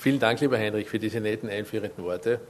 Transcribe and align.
Vielen 0.00 0.18
Dank, 0.18 0.40
lieber 0.40 0.56
Heinrich, 0.56 0.88
für 0.88 0.98
diese 0.98 1.20
netten 1.20 1.50
einführenden 1.50 2.02
Worte 2.02 2.40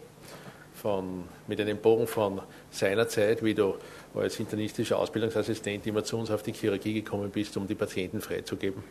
von, 0.72 1.24
mit 1.48 1.60
einem 1.60 1.78
Bogen 1.78 2.06
von 2.06 2.40
seiner 2.70 3.08
Zeit, 3.08 3.42
wie 3.42 3.54
du 3.54 3.74
als 4.14 4.38
internistischer 4.38 4.96
Ausbildungsassistent 4.96 5.84
immer 5.88 6.04
zu 6.04 6.16
uns 6.16 6.30
auf 6.30 6.44
die 6.44 6.52
Chirurgie 6.52 6.94
gekommen 6.94 7.28
bist, 7.28 7.56
um 7.56 7.66
die 7.66 7.74
Patienten 7.74 8.20
freizugeben. 8.20 8.84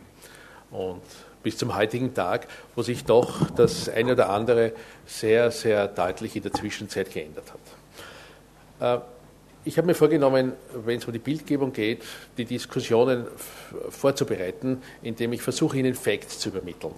Und 0.71 1.01
bis 1.41 1.57
zum 1.57 1.73
heutigen 1.73 2.13
Tag, 2.13 2.49
wo 2.75 2.81
sich 2.81 3.05
doch 3.05 3.49
das 3.51 3.87
eine 3.87 4.11
oder 4.11 4.29
andere 4.29 4.73
sehr, 5.05 5.51
sehr 5.51 5.87
deutlich 5.87 6.35
in 6.35 6.43
der 6.43 6.51
Zwischenzeit 6.51 7.13
geändert 7.13 7.53
hat. 8.81 8.99
Äh, 8.99 9.01
ich 9.63 9.77
habe 9.77 9.87
mir 9.87 9.95
vorgenommen, 9.95 10.51
wenn 10.73 10.97
es 10.97 11.05
um 11.05 11.13
die 11.13 11.19
Bildgebung 11.19 11.71
geht, 11.71 12.03
die 12.37 12.43
Diskussionen 12.43 13.25
vorzubereiten, 13.89 14.81
indem 15.01 15.31
ich 15.31 15.41
versuche, 15.41 15.77
Ihnen 15.77 15.95
Facts 15.95 16.39
zu 16.39 16.49
übermitteln. 16.49 16.95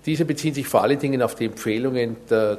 Äh, 0.00 0.04
diese 0.06 0.24
beziehen 0.24 0.54
sich 0.54 0.66
vor 0.66 0.82
allen 0.82 0.98
Dingen 0.98 1.22
auf 1.22 1.34
die 1.34 1.46
Empfehlungen, 1.46 2.16
der, 2.28 2.58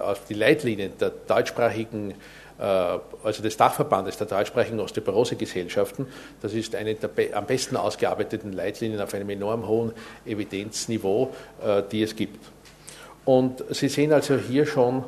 auf 0.00 0.26
die 0.28 0.34
Leitlinien 0.34 0.92
der 0.98 1.10
deutschsprachigen, 1.10 2.12
äh, 2.58 2.62
also 2.62 3.42
des 3.42 3.56
Dachverbandes 3.56 4.16
der 4.18 4.26
deutschsprachigen 4.26 4.80
Osteoporose-Gesellschaften. 4.80 6.06
Das 6.40 6.54
ist 6.54 6.74
eine 6.74 6.94
der 6.94 7.10
am 7.36 7.46
besten 7.46 7.76
ausgearbeiteten 7.76 8.52
Leitlinien 8.52 9.00
auf 9.00 9.12
einem 9.14 9.30
enorm 9.30 9.66
hohen 9.66 9.92
Evidenzniveau, 10.26 11.32
äh, 11.64 11.82
die 11.90 12.02
es 12.02 12.14
gibt. 12.14 12.44
Und 13.24 13.64
Sie 13.70 13.88
sehen 13.88 14.12
also 14.12 14.36
hier 14.36 14.66
schon, 14.66 14.98
äh, 14.98 15.02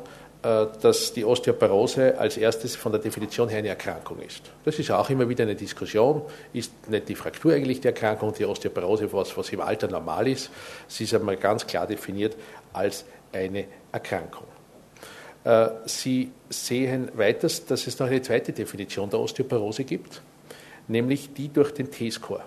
dass 0.45 1.11
die 1.11 1.25
Osteoporose 1.25 2.19
als 2.19 2.37
erstes 2.37 2.75
von 2.75 2.91
der 2.91 3.01
Definition 3.01 3.49
her 3.49 3.57
eine 3.57 3.69
Erkrankung 3.69 4.19
ist. 4.19 4.51
Das 4.63 4.77
ist 4.77 4.91
auch 4.91 5.09
immer 5.09 5.27
wieder 5.27 5.43
eine 5.43 5.55
Diskussion. 5.55 6.21
Ist 6.53 6.87
nicht 6.87 7.09
die 7.09 7.15
Fraktur 7.15 7.53
eigentlich 7.53 7.81
die 7.81 7.87
Erkrankung, 7.87 8.31
die 8.31 8.45
Osteoporose 8.45 9.11
was, 9.11 9.35
was 9.35 9.49
im 9.49 9.61
Alter 9.61 9.87
normal 9.87 10.27
ist? 10.27 10.51
Sie 10.87 11.05
ist 11.05 11.15
einmal 11.15 11.37
ganz 11.37 11.65
klar 11.65 11.87
definiert 11.87 12.35
als 12.73 13.05
eine 13.33 13.65
Erkrankung. 13.91 14.45
Äh, 15.45 15.69
Sie 15.85 16.31
sehen 16.49 17.09
weiter, 17.15 17.47
dass 17.67 17.87
es 17.87 17.97
noch 17.97 18.05
eine 18.05 18.21
zweite 18.21 18.53
Definition 18.53 19.09
der 19.09 19.19
Osteoporose 19.21 19.83
gibt, 19.83 20.21
nämlich 20.87 21.33
die 21.33 21.49
durch 21.49 21.71
den 21.71 21.89
T-Score. 21.89 22.43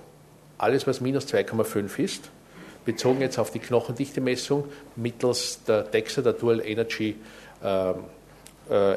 Alles, 0.56 0.87
was 0.87 1.00
minus 1.00 1.27
2,5 1.27 1.98
ist, 1.98 2.31
bezogen 2.84 3.20
jetzt 3.20 3.39
auf 3.39 3.50
die 3.50 3.59
Knochendichte-Messung 3.59 4.65
mittels 4.97 5.65
der 5.67 5.83
DEXA, 5.83 6.22
der 6.22 6.33
Dual 6.33 6.61
Energy 6.65 7.11
äh, 7.11 7.15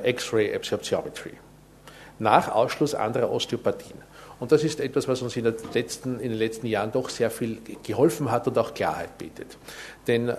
X-Ray 0.03 0.55
Absorptiometry. 0.55 1.33
Nach 2.19 2.49
Ausschluss 2.49 2.93
anderer 2.93 3.31
Osteopathien. 3.31 3.99
Und 4.39 4.51
das 4.51 4.63
ist 4.63 4.79
etwas, 4.79 5.07
was 5.07 5.21
uns 5.21 5.35
in, 5.35 5.45
letzten, 5.73 6.19
in, 6.19 6.29
den 6.29 6.37
letzten 6.37 6.65
Jahren 6.65 6.91
doch 6.91 7.09
sehr 7.09 7.29
viel 7.29 7.59
geholfen 7.83 8.31
hat 8.31 8.47
und 8.47 8.57
auch 8.57 8.73
Klarheit 8.73 9.17
bietet. 9.19 9.55
Denn 10.07 10.29
ähm, 10.29 10.35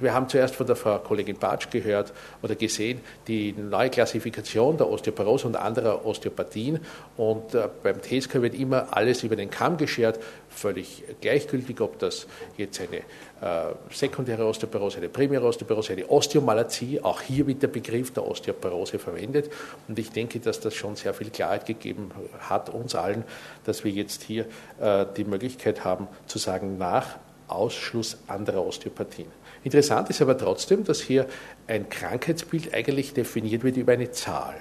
wir 0.00 0.14
haben 0.14 0.28
zuerst 0.28 0.54
von 0.54 0.66
der 0.66 0.76
Frau 0.76 0.98
Kollegin 0.98 1.36
Bartsch 1.36 1.70
gehört 1.70 2.12
oder 2.42 2.54
gesehen, 2.54 3.00
die 3.28 3.52
neue 3.52 3.90
Klassifikation 3.90 4.76
der 4.76 4.88
Osteoporose 4.88 5.46
und 5.46 5.56
anderer 5.56 6.06
Osteopathien. 6.06 6.80
Und 7.16 7.54
äh, 7.54 7.68
beim 7.82 8.00
TSK 8.00 8.40
wird 8.40 8.54
immer 8.54 8.88
alles 8.96 9.22
über 9.22 9.36
den 9.36 9.50
Kamm 9.50 9.76
geschert, 9.76 10.18
völlig 10.48 11.04
gleichgültig, 11.20 11.80
ob 11.80 11.98
das 11.98 12.26
jetzt 12.56 12.80
eine 12.80 12.98
äh, 12.98 13.74
sekundäre 13.90 14.46
Osteoporose, 14.46 14.98
eine 14.98 15.08
primäre 15.08 15.46
Osteoporose, 15.46 15.92
eine 15.92 16.08
Osteomalazie, 16.08 17.00
auch 17.02 17.20
hier 17.20 17.46
wird 17.46 17.62
der 17.62 17.68
Begriff 17.68 18.12
der 18.12 18.26
Osteoporose 18.26 18.98
verwendet. 18.98 19.50
Und 19.88 19.98
ich 19.98 20.10
denke, 20.10 20.40
dass 20.40 20.60
das 20.60 20.74
schon 20.74 20.96
sehr 20.96 21.14
viel 21.14 21.30
Klarheit 21.30 21.66
gegeben 21.66 22.10
hat, 22.40 22.70
uns 22.70 22.94
allen, 22.94 23.24
dass 23.64 23.84
wir 23.84 23.90
jetzt 23.90 24.22
hier 24.22 24.46
äh, 24.80 25.04
die 25.16 25.24
Möglichkeit 25.24 25.84
haben 25.84 26.08
zu 26.26 26.38
sagen, 26.38 26.78
nach 26.78 27.18
Ausschluss 27.52 28.18
anderer 28.26 28.64
Osteopathien. 28.64 29.28
Interessant 29.64 30.10
ist 30.10 30.22
aber 30.22 30.36
trotzdem, 30.36 30.84
dass 30.84 31.00
hier 31.00 31.26
ein 31.66 31.88
Krankheitsbild 31.88 32.72
eigentlich 32.74 33.12
definiert 33.12 33.62
wird 33.62 33.76
über 33.76 33.92
eine 33.92 34.10
Zahl. 34.10 34.56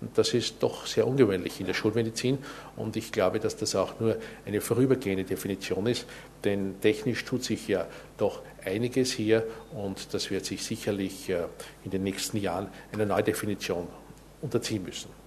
Und 0.00 0.18
das 0.18 0.34
ist 0.34 0.62
doch 0.62 0.86
sehr 0.86 1.06
ungewöhnlich 1.06 1.58
in 1.58 1.66
der 1.66 1.72
Schulmedizin 1.72 2.38
und 2.76 2.96
ich 2.96 3.12
glaube, 3.12 3.40
dass 3.40 3.56
das 3.56 3.74
auch 3.74 3.98
nur 3.98 4.16
eine 4.44 4.60
vorübergehende 4.60 5.24
Definition 5.24 5.86
ist, 5.86 6.04
denn 6.44 6.80
technisch 6.82 7.24
tut 7.24 7.42
sich 7.42 7.66
ja 7.66 7.86
doch 8.18 8.42
einiges 8.62 9.12
hier 9.12 9.46
und 9.74 10.12
das 10.12 10.30
wird 10.30 10.44
sich 10.44 10.64
sicherlich 10.64 11.30
äh, 11.30 11.44
in 11.84 11.92
den 11.92 12.02
nächsten 12.02 12.36
Jahren 12.36 12.68
einer 12.92 13.06
Neudefinition 13.06 13.86
unterziehen 14.42 14.82
müssen. 14.82 15.25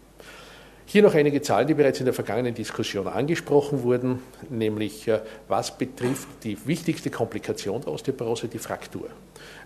Hier 0.92 1.04
noch 1.04 1.14
einige 1.14 1.40
Zahlen, 1.44 1.68
die 1.68 1.76
bereits 1.76 2.00
in 2.00 2.06
der 2.06 2.16
vergangenen 2.16 2.56
Diskussion 2.56 3.06
angesprochen 3.06 3.84
wurden, 3.84 4.24
nämlich 4.50 5.08
äh, 5.08 5.22
was 5.48 5.78
betrifft 5.78 6.28
die 6.44 6.58
wichtigste 6.66 7.12
Komplikation 7.12 7.82
der 7.82 7.90
Osteoporose, 7.90 8.48
die 8.48 8.58
Fraktur. 8.58 9.08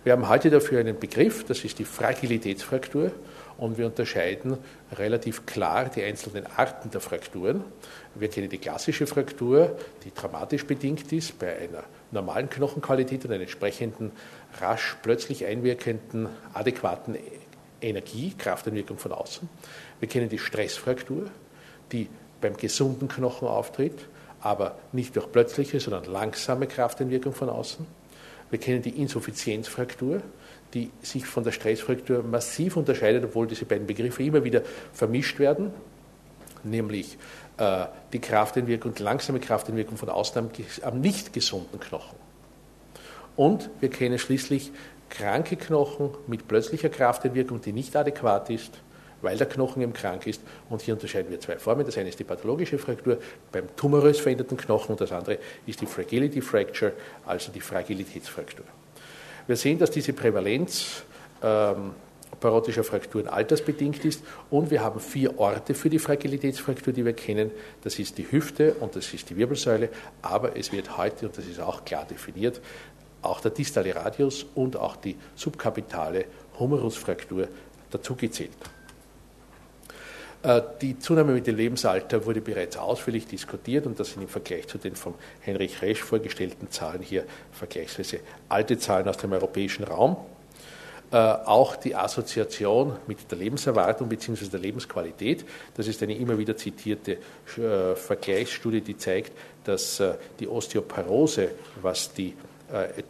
Wir 0.03 0.11
haben 0.11 0.27
heute 0.27 0.49
dafür 0.49 0.81
einen 0.81 0.99
Begriff, 0.99 1.45
das 1.45 1.63
ist 1.63 1.79
die 1.79 1.85
Fragilitätsfraktur 1.85 3.13
und 3.57 3.77
wir 3.77 3.85
unterscheiden 3.85 4.57
relativ 4.97 5.45
klar 5.45 5.85
die 5.85 6.03
einzelnen 6.03 6.45
Arten 6.45 6.91
der 6.91 6.99
Frakturen. 6.99 7.63
Wir 8.15 8.27
kennen 8.27 8.49
die 8.49 8.57
klassische 8.57 9.07
Fraktur, 9.07 9.77
die 10.03 10.13
dramatisch 10.13 10.65
bedingt 10.65 11.09
ist 11.13 11.39
bei 11.39 11.55
einer 11.55 11.85
normalen 12.11 12.49
Knochenqualität 12.49 13.23
und 13.23 13.31
einer 13.31 13.43
entsprechenden 13.43 14.11
rasch 14.59 14.97
plötzlich 15.01 15.45
einwirkenden 15.45 16.27
adäquaten 16.53 17.15
Energie, 17.83 18.33
Kraftanwirkung 18.37 18.97
von 18.97 19.11
außen. 19.11 19.47
Wir 19.99 20.09
kennen 20.09 20.29
die 20.29 20.39
Stressfraktur, 20.39 21.29
die 21.91 22.07
beim 22.41 22.57
gesunden 22.57 23.07
Knochen 23.07 23.47
auftritt, 23.47 24.07
aber 24.41 24.77
nicht 24.91 25.15
durch 25.15 25.31
plötzliche, 25.31 25.79
sondern 25.79 26.05
langsame 26.05 26.67
Kraftentwicklung 26.67 27.33
von 27.33 27.49
außen. 27.49 27.85
Wir 28.49 28.59
kennen 28.59 28.81
die 28.81 29.01
Insuffizienzfraktur, 29.01 30.21
die 30.73 30.91
sich 31.01 31.25
von 31.25 31.43
der 31.43 31.51
Stressfraktur 31.51 32.23
massiv 32.23 32.77
unterscheidet, 32.77 33.23
obwohl 33.23 33.47
diese 33.47 33.65
beiden 33.65 33.87
Begriffe 33.87 34.23
immer 34.23 34.43
wieder 34.43 34.61
vermischt 34.91 35.39
werden, 35.39 35.71
nämlich 36.63 37.17
äh, 37.57 37.85
die 38.11 38.19
Kraftentwirkung, 38.19 38.93
die 38.93 39.03
langsame 39.03 39.39
Kraftentwirkung 39.39 39.97
von 39.97 40.09
außen 40.09 40.37
am, 40.37 40.49
am 40.81 40.99
nicht 40.99 41.33
gesunden 41.33 41.79
Knochen. 41.79 42.17
Und 43.35 43.69
wir 43.79 43.89
kennen 43.89 44.19
schließlich 44.19 44.71
kranke 45.13 45.57
Knochen 45.57 46.09
mit 46.25 46.47
plötzlicher 46.47 46.89
Kraftentwirkung, 46.89 47.61
die 47.61 47.71
nicht 47.71 47.95
adäquat 47.95 48.49
ist, 48.49 48.71
weil 49.21 49.37
der 49.37 49.47
Knochen 49.47 49.81
eben 49.83 49.93
krank 49.93 50.25
ist. 50.25 50.41
Und 50.69 50.81
hier 50.81 50.95
unterscheiden 50.95 51.29
wir 51.29 51.39
zwei 51.39 51.57
Formen. 51.57 51.85
Das 51.85 51.97
eine 51.97 52.09
ist 52.09 52.19
die 52.19 52.23
pathologische 52.23 52.79
Fraktur 52.79 53.19
beim 53.51 53.73
tumorös 53.75 54.19
veränderten 54.19 54.57
Knochen 54.57 54.93
und 54.93 55.01
das 55.01 55.11
andere 55.11 55.37
ist 55.67 55.81
die 55.81 55.85
Fragility 55.85 56.41
Fracture, 56.41 56.93
also 57.25 57.51
die 57.51 57.61
Fragilitätsfraktur. 57.61 58.65
Wir 59.45 59.55
sehen, 59.55 59.77
dass 59.77 59.91
diese 59.91 60.13
Prävalenz 60.13 61.03
ähm, 61.43 61.91
parotischer 62.39 62.83
Frakturen 62.83 63.27
altersbedingt 63.27 64.03
ist 64.05 64.23
und 64.49 64.71
wir 64.71 64.83
haben 64.83 64.99
vier 64.99 65.37
Orte 65.39 65.73
für 65.73 65.89
die 65.89 65.99
Fragilitätsfraktur, 65.99 66.91
die 66.91 67.05
wir 67.05 67.13
kennen. 67.13 67.51
Das 67.83 67.99
ist 67.99 68.17
die 68.17 68.29
Hüfte 68.29 68.73
und 68.79 68.95
das 68.95 69.13
ist 69.13 69.29
die 69.29 69.37
Wirbelsäule, 69.37 69.89
aber 70.21 70.57
es 70.57 70.71
wird 70.71 70.97
heute, 70.97 71.27
und 71.27 71.37
das 71.37 71.45
ist 71.45 71.59
auch 71.59 71.85
klar 71.85 72.05
definiert, 72.05 72.59
auch 73.23 73.41
der 73.41 73.51
distale 73.51 73.95
Radius 73.95 74.45
und 74.55 74.77
auch 74.77 74.95
die 74.95 75.15
subkapitale 75.35 76.25
Humerusfraktur 76.59 77.47
dazugezählt. 77.89 78.51
Äh, 80.43 80.61
die 80.81 80.99
Zunahme 80.99 81.33
mit 81.33 81.47
dem 81.47 81.55
Lebensalter 81.55 82.25
wurde 82.25 82.41
bereits 82.41 82.77
ausführlich 82.77 83.25
diskutiert 83.25 83.85
und 83.85 83.99
das 83.99 84.11
sind 84.11 84.23
im 84.23 84.27
Vergleich 84.27 84.67
zu 84.67 84.77
den 84.77 84.95
von 84.95 85.13
Heinrich 85.45 85.81
Resch 85.81 86.01
vorgestellten 86.01 86.69
Zahlen 86.69 87.01
hier 87.01 87.23
vergleichsweise 87.51 88.19
alte 88.49 88.77
Zahlen 88.77 89.07
aus 89.07 89.17
dem 89.17 89.31
europäischen 89.31 89.85
Raum. 89.85 90.17
Äh, 91.11 91.17
auch 91.17 91.77
die 91.77 91.95
Assoziation 91.95 92.97
mit 93.07 93.31
der 93.31 93.37
Lebenserwartung 93.37 94.09
bzw. 94.09 94.47
der 94.47 94.59
Lebensqualität, 94.59 95.45
das 95.75 95.87
ist 95.87 96.03
eine 96.03 96.17
immer 96.17 96.37
wieder 96.37 96.57
zitierte 96.57 97.19
äh, 97.57 97.95
Vergleichsstudie, 97.95 98.81
die 98.81 98.97
zeigt, 98.97 99.31
dass 99.63 100.03
die 100.41 100.47
Osteoporose, 100.49 101.51
was 101.81 102.13
die 102.13 102.33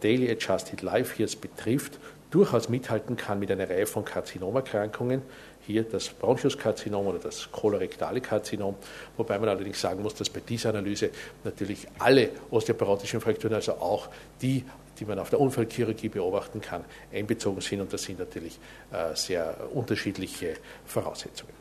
Daily 0.00 0.30
Adjusted 0.30 0.82
Life 0.82 1.18
Years 1.18 1.36
betrifft, 1.36 1.98
durchaus 2.30 2.68
mithalten 2.68 3.16
kann 3.16 3.38
mit 3.38 3.50
einer 3.50 3.70
Reihe 3.70 3.86
von 3.86 4.04
Karzinomerkrankungen, 4.04 5.22
hier 5.66 5.84
das 5.84 6.08
Bronchuskarzinom 6.08 7.06
oder 7.06 7.18
das 7.18 7.50
kolorektale 7.50 8.20
Karzinom, 8.20 8.74
wobei 9.16 9.38
man 9.38 9.48
allerdings 9.48 9.80
sagen 9.80 10.02
muss, 10.02 10.14
dass 10.14 10.28
bei 10.28 10.40
dieser 10.40 10.70
Analyse 10.70 11.10
natürlich 11.44 11.86
alle 11.98 12.30
osteoporotischen 12.50 13.20
Frakturen, 13.20 13.54
also 13.54 13.72
auch 13.74 14.08
die, 14.42 14.64
die 14.98 15.04
man 15.04 15.18
auf 15.18 15.30
der 15.30 15.40
Unfallchirurgie 15.40 16.08
beobachten 16.08 16.60
kann, 16.60 16.84
einbezogen 17.12 17.60
sind 17.60 17.80
und 17.80 17.92
das 17.92 18.02
sind 18.02 18.18
natürlich 18.18 18.58
äh, 18.92 19.14
sehr 19.14 19.56
unterschiedliche 19.72 20.54
Voraussetzungen. 20.84 21.52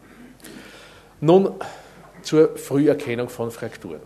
Nun 1.21 1.53
zur 2.23 2.57
Früherkennung 2.57 3.29
von 3.29 3.51
Frakturen. 3.51 4.01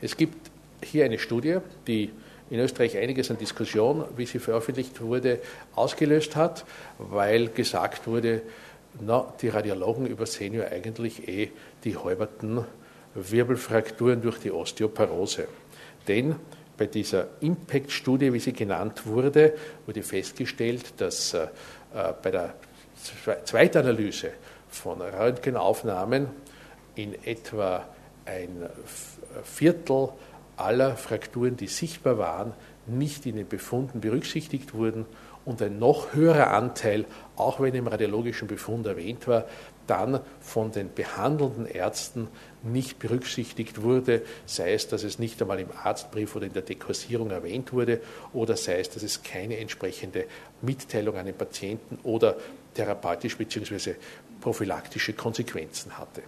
Es 0.00 0.16
gibt 0.16 0.50
hier 0.82 1.04
eine 1.04 1.18
Studie, 1.18 1.58
die 1.86 2.10
in 2.52 2.60
Österreich 2.60 2.98
einiges 2.98 3.30
an 3.30 3.38
Diskussion, 3.38 4.04
wie 4.14 4.26
sie 4.26 4.38
veröffentlicht 4.38 5.00
wurde, 5.00 5.38
ausgelöst 5.74 6.36
hat, 6.36 6.66
weil 6.98 7.48
gesagt 7.48 8.06
wurde, 8.06 8.42
na, 9.00 9.32
die 9.40 9.48
Radiologen 9.48 10.06
übersehen 10.06 10.52
ja 10.52 10.66
eigentlich 10.66 11.26
eh 11.26 11.50
die 11.82 11.96
halberten 11.96 12.66
Wirbelfrakturen 13.14 14.20
durch 14.20 14.38
die 14.38 14.50
Osteoporose. 14.50 15.48
Denn 16.06 16.36
bei 16.76 16.84
dieser 16.84 17.28
Impact-Studie, 17.40 18.34
wie 18.34 18.40
sie 18.40 18.52
genannt 18.52 19.06
wurde, 19.06 19.54
wurde 19.86 20.02
festgestellt, 20.02 20.92
dass 20.98 21.32
äh, 21.32 21.46
bei 22.22 22.30
der 22.30 22.54
Zweitanalyse 23.44 24.28
von 24.68 25.00
Röntgenaufnahmen 25.00 26.26
in 26.96 27.14
etwa 27.24 27.86
ein 28.26 28.68
Viertel 29.42 30.10
aller 30.62 30.96
Frakturen, 30.96 31.56
die 31.56 31.66
sichtbar 31.66 32.18
waren, 32.18 32.52
nicht 32.86 33.26
in 33.26 33.36
den 33.36 33.48
Befunden 33.48 34.00
berücksichtigt 34.00 34.74
wurden 34.74 35.06
und 35.44 35.60
ein 35.62 35.78
noch 35.78 36.14
höherer 36.14 36.52
Anteil, 36.52 37.04
auch 37.36 37.60
wenn 37.60 37.74
im 37.74 37.86
radiologischen 37.86 38.48
Befund 38.48 38.86
erwähnt 38.86 39.26
war, 39.26 39.44
dann 39.86 40.20
von 40.40 40.70
den 40.70 40.92
behandelnden 40.94 41.66
Ärzten 41.66 42.28
nicht 42.62 42.98
berücksichtigt 43.00 43.82
wurde, 43.82 44.22
sei 44.46 44.74
es, 44.74 44.86
dass 44.86 45.02
es 45.02 45.18
nicht 45.18 45.40
einmal 45.42 45.58
im 45.58 45.70
Arztbrief 45.82 46.36
oder 46.36 46.46
in 46.46 46.52
der 46.52 46.62
Dekursierung 46.62 47.30
erwähnt 47.30 47.72
wurde, 47.72 48.00
oder 48.32 48.56
sei 48.56 48.78
es, 48.80 48.90
dass 48.90 49.02
es 49.02 49.22
keine 49.22 49.58
entsprechende 49.58 50.26
Mitteilung 50.60 51.16
an 51.16 51.26
den 51.26 51.34
Patienten 51.34 51.98
oder 52.04 52.36
therapeutisch 52.74 53.36
bzw. 53.36 53.94
prophylaktische 54.40 55.12
Konsequenzen 55.14 55.98
hatte. 55.98 56.22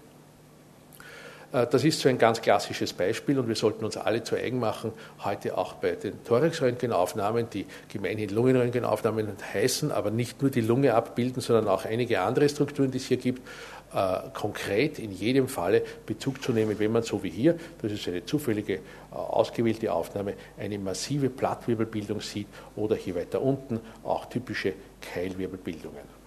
Äh, 1.55 1.67
das 1.71 1.85
ist 1.85 2.01
so 2.01 2.09
ein 2.09 2.19
ganz 2.19 2.43
klassisches 2.43 2.93
Beispiel 2.93 3.39
und 3.39 3.49
wir 3.49 3.55
sollten 3.55 3.85
uns 3.85 3.97
alle 3.97 4.23
zu 4.23 4.37
eigen 4.37 4.59
machen, 4.59 4.93
heute 5.23 5.57
auch 5.57 5.75
bei 5.75 5.93
den 5.93 6.23
Thorax-Röntgenaufnahmen, 6.25 7.49
die 7.51 7.67
gemeinhin 7.93 8.31
Lungenröntgenaufnahmen 8.31 9.29
heißen, 9.55 9.93
aber 9.93 10.11
nicht 10.11 10.43
nur 10.43 10.51
die 10.51 10.61
Lunge 10.61 10.95
abbilden, 10.95 11.41
sondern 11.41 11.69
auch 11.69 11.85
einige 11.85 12.21
andere 12.21 12.49
Strukturen, 12.49 12.91
die 12.91 12.99
es 12.99 13.07
hier 13.07 13.19
gibt, 13.19 13.47
äh, 13.95 14.19
konkret 14.35 14.99
in 14.99 15.13
jedem 15.13 15.47
Falle 15.47 15.83
Bezug 16.05 16.43
zu 16.43 16.53
nehmen, 16.53 16.79
wenn 16.79 16.91
man 16.91 17.05
so 17.05 17.23
wie 17.23 17.31
hier, 17.31 17.57
das 17.81 17.93
ist 17.93 18.09
eine 18.09 18.25
zufällige 18.25 18.75
äh, 18.75 18.81
ausgewählte 19.13 19.93
Aufnahme, 19.93 20.35
eine 20.59 20.79
massive 20.79 21.31
Plattwirbelbildung 21.31 22.21
sieht 22.21 22.49
oder 22.75 22.97
hier 22.97 23.15
weiter 23.15 23.41
unten 23.41 23.81
auch 24.03 24.27
typische 24.27 24.73
Keilwirbelbildungen. 25.01 26.24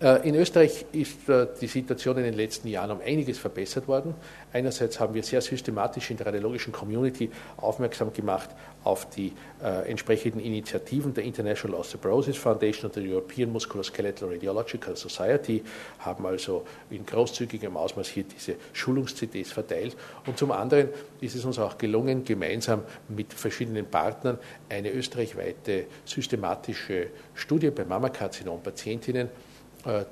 Äh, 0.00 0.28
in 0.28 0.34
Österreich 0.34 0.86
ist 0.92 1.28
äh, 1.28 1.46
die 1.60 1.68
Situation 1.68 2.16
in 2.18 2.24
den 2.24 2.34
letzten 2.34 2.68
Jahren 2.68 2.90
um 2.90 3.00
einiges 3.00 3.38
verbessert 3.38 3.86
worden. 3.86 4.14
Einerseits 4.52 4.98
haben 4.98 5.14
wir 5.14 5.22
sehr 5.22 5.40
systematisch 5.40 6.10
in 6.10 6.16
der 6.16 6.26
radiologischen 6.26 6.72
Community 6.72 7.30
aufmerksam 7.56 8.12
gemacht 8.12 8.50
auf 8.82 9.08
die 9.10 9.32
äh, 9.62 9.88
entsprechenden 9.88 10.40
Initiativen 10.40 11.14
der 11.14 11.24
International 11.24 11.78
Osteoporosis 11.78 12.36
Foundation 12.36 12.90
und 12.90 12.96
der 12.96 13.04
European 13.04 13.52
Musculoskeletal 13.52 14.30
Radiological 14.30 14.96
Society, 14.96 15.62
haben 16.00 16.26
also 16.26 16.64
in 16.90 17.06
großzügigem 17.06 17.76
Ausmaß 17.76 18.08
hier 18.08 18.24
diese 18.24 18.56
Schulungs-CDs 18.72 19.52
verteilt. 19.52 19.96
Und 20.26 20.38
zum 20.38 20.50
anderen 20.50 20.88
ist 21.20 21.36
es 21.36 21.44
uns 21.44 21.58
auch 21.58 21.78
gelungen, 21.78 22.24
gemeinsam 22.24 22.82
mit 23.08 23.32
verschiedenen 23.32 23.86
Partnern 23.86 24.38
eine 24.68 24.90
österreichweite 24.90 25.86
systematische 26.04 27.08
Studie 27.34 27.70
bei 27.70 27.84
Mammakarzinom-Patientinnen 27.84 29.28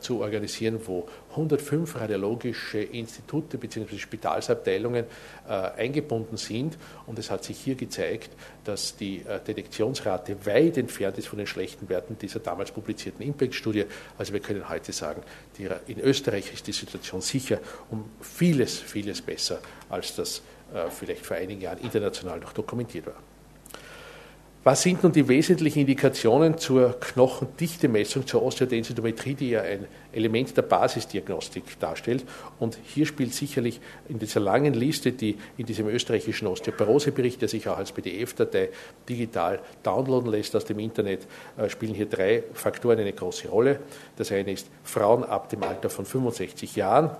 zu 0.00 0.20
organisieren, 0.20 0.80
wo 0.84 1.08
105 1.30 1.96
radiologische 1.96 2.78
Institute 2.78 3.56
bzw. 3.56 3.98
Spitalsabteilungen 3.98 5.04
äh, 5.48 5.52
eingebunden 5.52 6.36
sind. 6.36 6.76
Und 7.06 7.18
es 7.18 7.30
hat 7.30 7.44
sich 7.44 7.58
hier 7.58 7.74
gezeigt, 7.74 8.30
dass 8.64 8.96
die 8.96 9.20
äh, 9.20 9.40
Detektionsrate 9.40 10.44
weit 10.46 10.76
entfernt 10.76 11.18
ist 11.18 11.28
von 11.28 11.38
den 11.38 11.46
schlechten 11.46 11.88
Werten 11.88 12.18
dieser 12.18 12.40
damals 12.40 12.70
publizierten 12.70 13.24
Impact-Studie. 13.24 13.84
Also 14.18 14.32
wir 14.32 14.40
können 14.40 14.68
heute 14.68 14.92
sagen, 14.92 15.22
die, 15.58 15.68
in 15.86 16.00
Österreich 16.00 16.52
ist 16.52 16.66
die 16.66 16.72
Situation 16.72 17.20
sicher 17.20 17.58
um 17.90 18.04
vieles, 18.20 18.78
vieles 18.78 19.22
besser, 19.22 19.60
als 19.88 20.14
das 20.16 20.42
äh, 20.74 20.90
vielleicht 20.90 21.24
vor 21.24 21.36
einigen 21.36 21.60
Jahren 21.60 21.78
international 21.78 22.40
noch 22.40 22.52
dokumentiert 22.52 23.06
war. 23.06 23.31
Was 24.64 24.82
sind 24.82 25.02
nun 25.02 25.10
die 25.10 25.26
wesentlichen 25.26 25.80
Indikationen 25.80 26.56
zur 26.56 27.00
Knochendichtemessung, 27.00 28.28
zur 28.28 28.44
Osteodensitometrie, 28.44 29.34
die 29.34 29.50
ja 29.50 29.62
ein 29.62 29.88
Element 30.12 30.56
der 30.56 30.62
Basisdiagnostik 30.62 31.80
darstellt? 31.80 32.24
Und 32.60 32.78
hier 32.84 33.04
spielt 33.04 33.34
sicherlich 33.34 33.80
in 34.08 34.20
dieser 34.20 34.38
langen 34.38 34.74
Liste, 34.74 35.10
die 35.10 35.36
in 35.56 35.66
diesem 35.66 35.88
österreichischen 35.88 36.46
Osteoporosebericht, 36.46 37.40
der 37.40 37.48
sich 37.48 37.68
auch 37.68 37.76
als 37.76 37.90
PDF-Datei 37.90 38.68
digital 39.08 39.58
downloaden 39.82 40.30
lässt 40.30 40.54
aus 40.54 40.64
dem 40.64 40.78
Internet, 40.78 41.26
äh, 41.56 41.68
spielen 41.68 41.94
hier 41.94 42.06
drei 42.06 42.44
Faktoren 42.54 43.00
eine 43.00 43.12
große 43.12 43.48
Rolle. 43.48 43.80
Das 44.14 44.30
eine 44.30 44.52
ist 44.52 44.68
Frauen 44.84 45.24
ab 45.24 45.48
dem 45.48 45.64
Alter 45.64 45.90
von 45.90 46.04
65 46.04 46.76
Jahren, 46.76 47.10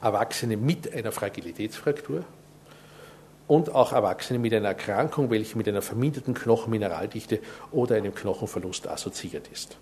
Erwachsene 0.00 0.56
mit 0.56 0.90
einer 0.94 1.12
Fragilitätsfraktur, 1.12 2.24
und 3.46 3.74
auch 3.74 3.92
Erwachsene 3.92 4.38
mit 4.38 4.52
einer 4.54 4.68
Erkrankung, 4.68 5.30
welche 5.30 5.56
mit 5.56 5.68
einer 5.68 5.82
verminderten 5.82 6.34
Knochenmineraldichte 6.34 7.40
oder 7.70 7.96
einem 7.96 8.14
Knochenverlust 8.14 8.88
assoziiert 8.88 9.48
ist. 9.48 9.78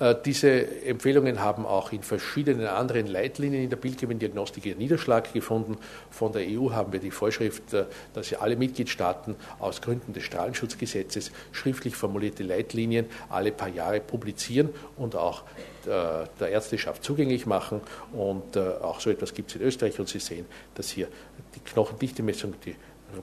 Äh, 0.00 0.16
diese 0.24 0.84
Empfehlungen 0.84 1.40
haben 1.40 1.66
auch 1.66 1.92
in 1.92 2.02
verschiedenen 2.02 2.66
anderen 2.66 3.06
Leitlinien 3.06 3.62
in 3.62 3.70
der 3.70 3.76
Bildgebendiagnostik 3.76 4.66
ihren 4.66 4.78
Niederschlag 4.78 5.32
gefunden. 5.32 5.76
Von 6.10 6.32
der 6.32 6.42
EU 6.48 6.72
haben 6.72 6.92
wir 6.92 7.00
die 7.00 7.10
Vorschrift, 7.10 7.72
äh, 7.74 7.84
dass 8.14 8.32
alle 8.32 8.56
Mitgliedstaaten 8.56 9.36
aus 9.58 9.82
Gründen 9.82 10.14
des 10.14 10.24
Strahlenschutzgesetzes 10.24 11.30
schriftlich 11.52 11.94
formulierte 11.94 12.42
Leitlinien 12.42 13.06
alle 13.28 13.52
paar 13.52 13.68
Jahre 13.68 14.00
publizieren 14.00 14.70
und 14.96 15.14
auch 15.14 15.42
äh, 15.84 16.26
der 16.40 16.48
Ärzteschaft 16.48 17.04
zugänglich 17.04 17.44
machen. 17.44 17.82
Und 18.12 18.56
auch 18.56 19.00
so 19.00 19.10
etwas 19.10 19.34
gibt 19.34 19.50
es 19.50 19.56
in 19.56 19.62
Österreich. 19.62 20.00
Und 20.00 20.08
Sie 20.08 20.18
sehen, 20.18 20.46
dass 20.74 20.88
hier 20.88 21.08
die 21.54 21.60
Knochendichtemessung, 21.60 22.54
die 22.64 22.74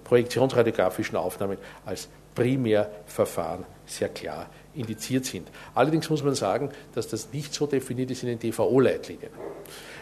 projektionsradiografischen 0.04 1.18
Aufnahmen 1.18 1.58
als 1.86 2.10
Primärverfahren 2.38 3.66
sehr 3.88 4.10
klar 4.10 4.48
indiziert 4.76 5.26
sind. 5.26 5.50
Allerdings 5.74 6.08
muss 6.08 6.24
man 6.24 6.36
sagen, 6.36 6.70
dass 6.94 7.08
das 7.08 7.34
nicht 7.34 7.52
so 7.52 7.66
definiert 7.66 8.12
ist 8.12 8.22
in 8.22 8.30
den 8.30 8.38
DVO-Leitlinien. 8.38 9.32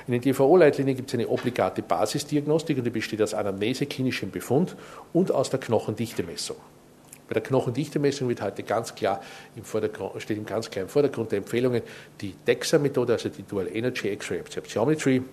In 0.06 0.12
den 0.12 0.22
DVO-Leitlinien 0.22 0.98
gibt 0.98 1.10
es 1.10 1.14
eine 1.14 1.30
obligate 1.30 1.82
Basisdiagnostik 1.82 2.78
und 2.78 2.84
die 2.84 2.90
besteht 2.90 3.22
aus 3.22 3.34
Anamnese, 3.34 3.86
klinischem 3.86 4.32
Befund 4.32 4.76
und 5.14 5.32
aus 5.32 5.50
der 5.50 5.62
Knochendichtemessung. 5.62 6.58
Bei 7.30 7.36
der 7.36 7.42
Knochendichtemessung 7.42 8.28
wird 8.28 8.42
heute 8.42 8.64
ganz 8.64 8.94
klar 8.94 9.22
im 9.56 9.64
Vordergrund, 9.64 10.22
steht 10.22 10.38
im 10.38 10.46
ganz 10.46 10.70
klar 10.70 10.84
im 10.84 10.90
Vordergrund 10.90 11.32
der 11.32 11.38
Empfehlungen 11.38 11.84
die 12.20 12.36
DEXA-Methode, 12.46 13.14
also 13.14 13.30
die 13.30 13.44
Dual 13.44 13.70
Energy 13.74 14.10
X-Ray 14.10 14.42
Absorptiometry. 14.42 15.24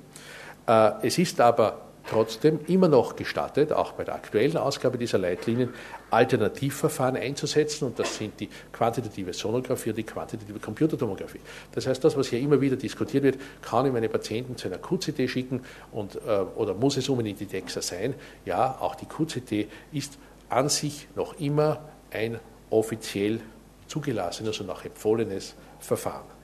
Äh, 0.68 0.90
es 1.02 1.18
ist 1.18 1.40
aber 1.40 1.91
trotzdem 2.08 2.60
immer 2.66 2.88
noch 2.88 3.16
gestattet, 3.16 3.72
auch 3.72 3.92
bei 3.92 4.04
der 4.04 4.14
aktuellen 4.14 4.56
Ausgabe 4.56 4.98
dieser 4.98 5.18
Leitlinien, 5.18 5.70
Alternativverfahren 6.10 7.16
einzusetzen 7.16 7.86
und 7.86 7.98
das 7.98 8.16
sind 8.16 8.38
die 8.40 8.48
quantitative 8.72 9.32
Sonographie 9.32 9.90
und 9.90 9.96
die 9.96 10.02
quantitative 10.04 10.58
Computertomographie. 10.58 11.40
Das 11.72 11.86
heißt, 11.86 12.02
das, 12.04 12.16
was 12.16 12.28
hier 12.28 12.40
immer 12.40 12.60
wieder 12.60 12.76
diskutiert 12.76 13.22
wird, 13.22 13.38
kann 13.62 13.86
ich 13.86 13.92
meine 13.92 14.08
Patienten 14.08 14.56
zu 14.56 14.68
einer 14.68 14.78
QCT 14.78 15.28
schicken 15.28 15.62
und, 15.90 16.16
äh, 16.16 16.40
oder 16.56 16.74
muss 16.74 16.96
es 16.96 17.08
unbedingt 17.08 17.40
die 17.40 17.46
DEXA 17.46 17.82
sein? 17.82 18.14
Ja, 18.44 18.78
auch 18.80 18.94
die 18.94 19.06
QCT 19.06 19.68
ist 19.92 20.18
an 20.48 20.68
sich 20.68 21.08
noch 21.14 21.38
immer 21.40 21.80
ein 22.10 22.38
offiziell 22.70 23.40
zugelassenes 23.86 24.60
und 24.60 24.70
auch 24.70 24.84
empfohlenes 24.84 25.54
Verfahren. 25.78 26.41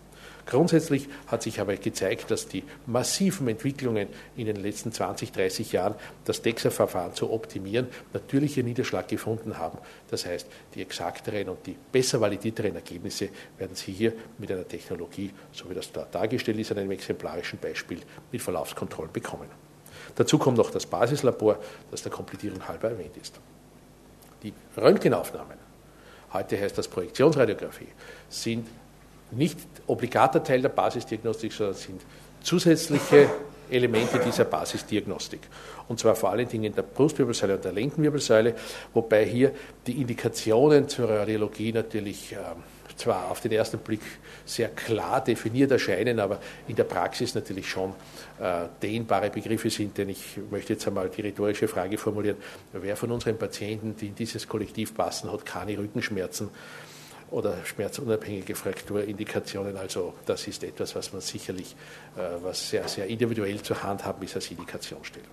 Grundsätzlich 0.49 1.09
hat 1.27 1.43
sich 1.43 1.61
aber 1.61 1.77
gezeigt, 1.77 2.31
dass 2.31 2.49
die 2.49 2.65
massiven 2.87 3.49
Entwicklungen 3.49 4.09
in 4.35 4.47
den 4.47 4.57
letzten 4.57 4.91
20, 4.91 5.31
30 5.31 5.73
Jahren, 5.73 5.95
das 6.25 6.41
DEXA-Verfahren 6.41 7.13
zu 7.13 7.31
optimieren, 7.31 7.87
natürlich 8.15 8.57
ihren 8.57 8.65
Niederschlag 8.65 9.07
gefunden 9.09 9.59
haben. 9.59 9.77
Das 10.11 10.25
heißt, 10.25 10.47
die 10.75 10.81
exakteren 10.81 11.51
und 11.51 11.67
die 11.67 11.77
besser 11.93 12.23
validierteren 12.23 12.75
Ergebnisse 12.75 13.29
werden 13.59 13.77
Sie 13.77 13.93
hier 13.93 14.15
mit 14.39 14.51
einer 14.51 14.67
Technologie, 14.67 15.33
so 15.53 15.69
wie 15.69 15.75
das 15.75 15.93
da 15.93 16.07
dargestellt 16.11 16.59
ist, 16.59 16.73
an 16.73 16.79
einem 16.79 16.93
exemplarischen 16.93 17.59
Beispiel 17.59 18.01
mit 18.33 18.41
Verlaufskontrollen 18.41 19.13
bekommen. 19.13 19.49
Dazu 20.15 20.39
kommt 20.39 20.57
noch 20.57 20.71
das 20.71 20.87
Basislabor, 20.87 21.59
das 21.91 22.01
der 22.01 22.11
Komplettierung 22.11 22.67
halber 22.67 22.89
erwähnt 22.89 23.19
ist. 23.21 23.39
Die 24.43 24.55
Röntgenaufnahmen, 24.79 25.59
heute 26.33 26.59
heißt 26.59 26.79
das 26.79 26.89
Projektionsradiographie, 26.89 27.89
sind 28.31 28.67
nicht 29.31 29.59
obligater 29.87 30.43
Teil 30.43 30.63
der 30.63 30.71
Basisdiagnostik, 30.71 31.53
sondern 31.53 31.77
sind 31.77 32.01
zusätzliche 32.43 33.29
Elemente 33.71 34.19
dieser 34.19 34.45
Basisdiagnostik. 34.45 35.41
Und 35.89 36.01
zwar 36.01 36.15
vor 36.15 36.31
allen 36.31 36.49
Dingen 36.49 36.65
in 36.65 36.75
der 36.75 36.83
Brustwirbelsäule 36.83 37.57
und 37.57 37.65
der 37.65 37.73
Lendenwirbelsäule, 37.73 38.55
wobei 38.95 39.25
hier 39.25 39.53
die 39.87 40.01
Indikationen 40.01 40.89
zur 40.89 41.09
Radiologie 41.11 41.73
natürlich 41.73 42.33
äh, 42.33 42.37
zwar 42.99 43.31
auf 43.31 43.41
den 43.41 43.53
ersten 43.53 43.79
Blick 43.79 44.01
sehr 44.45 44.69
klar 44.71 45.23
definiert 45.23 45.71
erscheinen, 45.71 46.19
aber 46.19 46.41
in 46.67 46.77
der 46.77 46.85
Praxis 46.85 47.35
natürlich 47.35 47.69
schon 47.69 47.91
äh, 48.41 48.67
dehnbare 48.83 49.31
Begriffe 49.31 49.71
sind, 49.71 49.97
denn 49.99 50.09
ich 50.09 50.39
möchte 50.51 50.73
jetzt 50.73 50.87
einmal 50.87 51.09
die 51.09 51.23
rhetorische 51.23 51.69
Frage 51.69 51.97
formulieren, 51.97 52.37
wer 52.73 52.97
von 52.97 53.11
unseren 53.13 53.39
Patienten, 53.39 53.97
die 53.97 54.09
in 54.09 54.15
dieses 54.15 54.49
Kollektiv 54.49 54.95
passen, 54.95 55.31
hat 55.31 55.47
keine 55.47 55.79
Rückenschmerzen 55.79 56.49
oder 57.31 57.57
schmerzunabhängige 57.65 58.55
Frakturindikationen. 58.55 59.77
Also 59.77 60.15
das 60.27 60.47
ist 60.47 60.65
etwas, 60.65 60.95
was 60.95 61.13
man 61.13 61.21
sicherlich, 61.21 61.77
äh, 62.17 62.43
was 62.43 62.71
sehr, 62.71 62.87
sehr 62.89 63.07
individuell 63.07 63.61
zur 63.63 63.83
Hand 63.83 64.05
haben 64.05 64.23
ist 64.23 64.35
als 64.35 64.51
Indikationsstellung. 64.51 65.29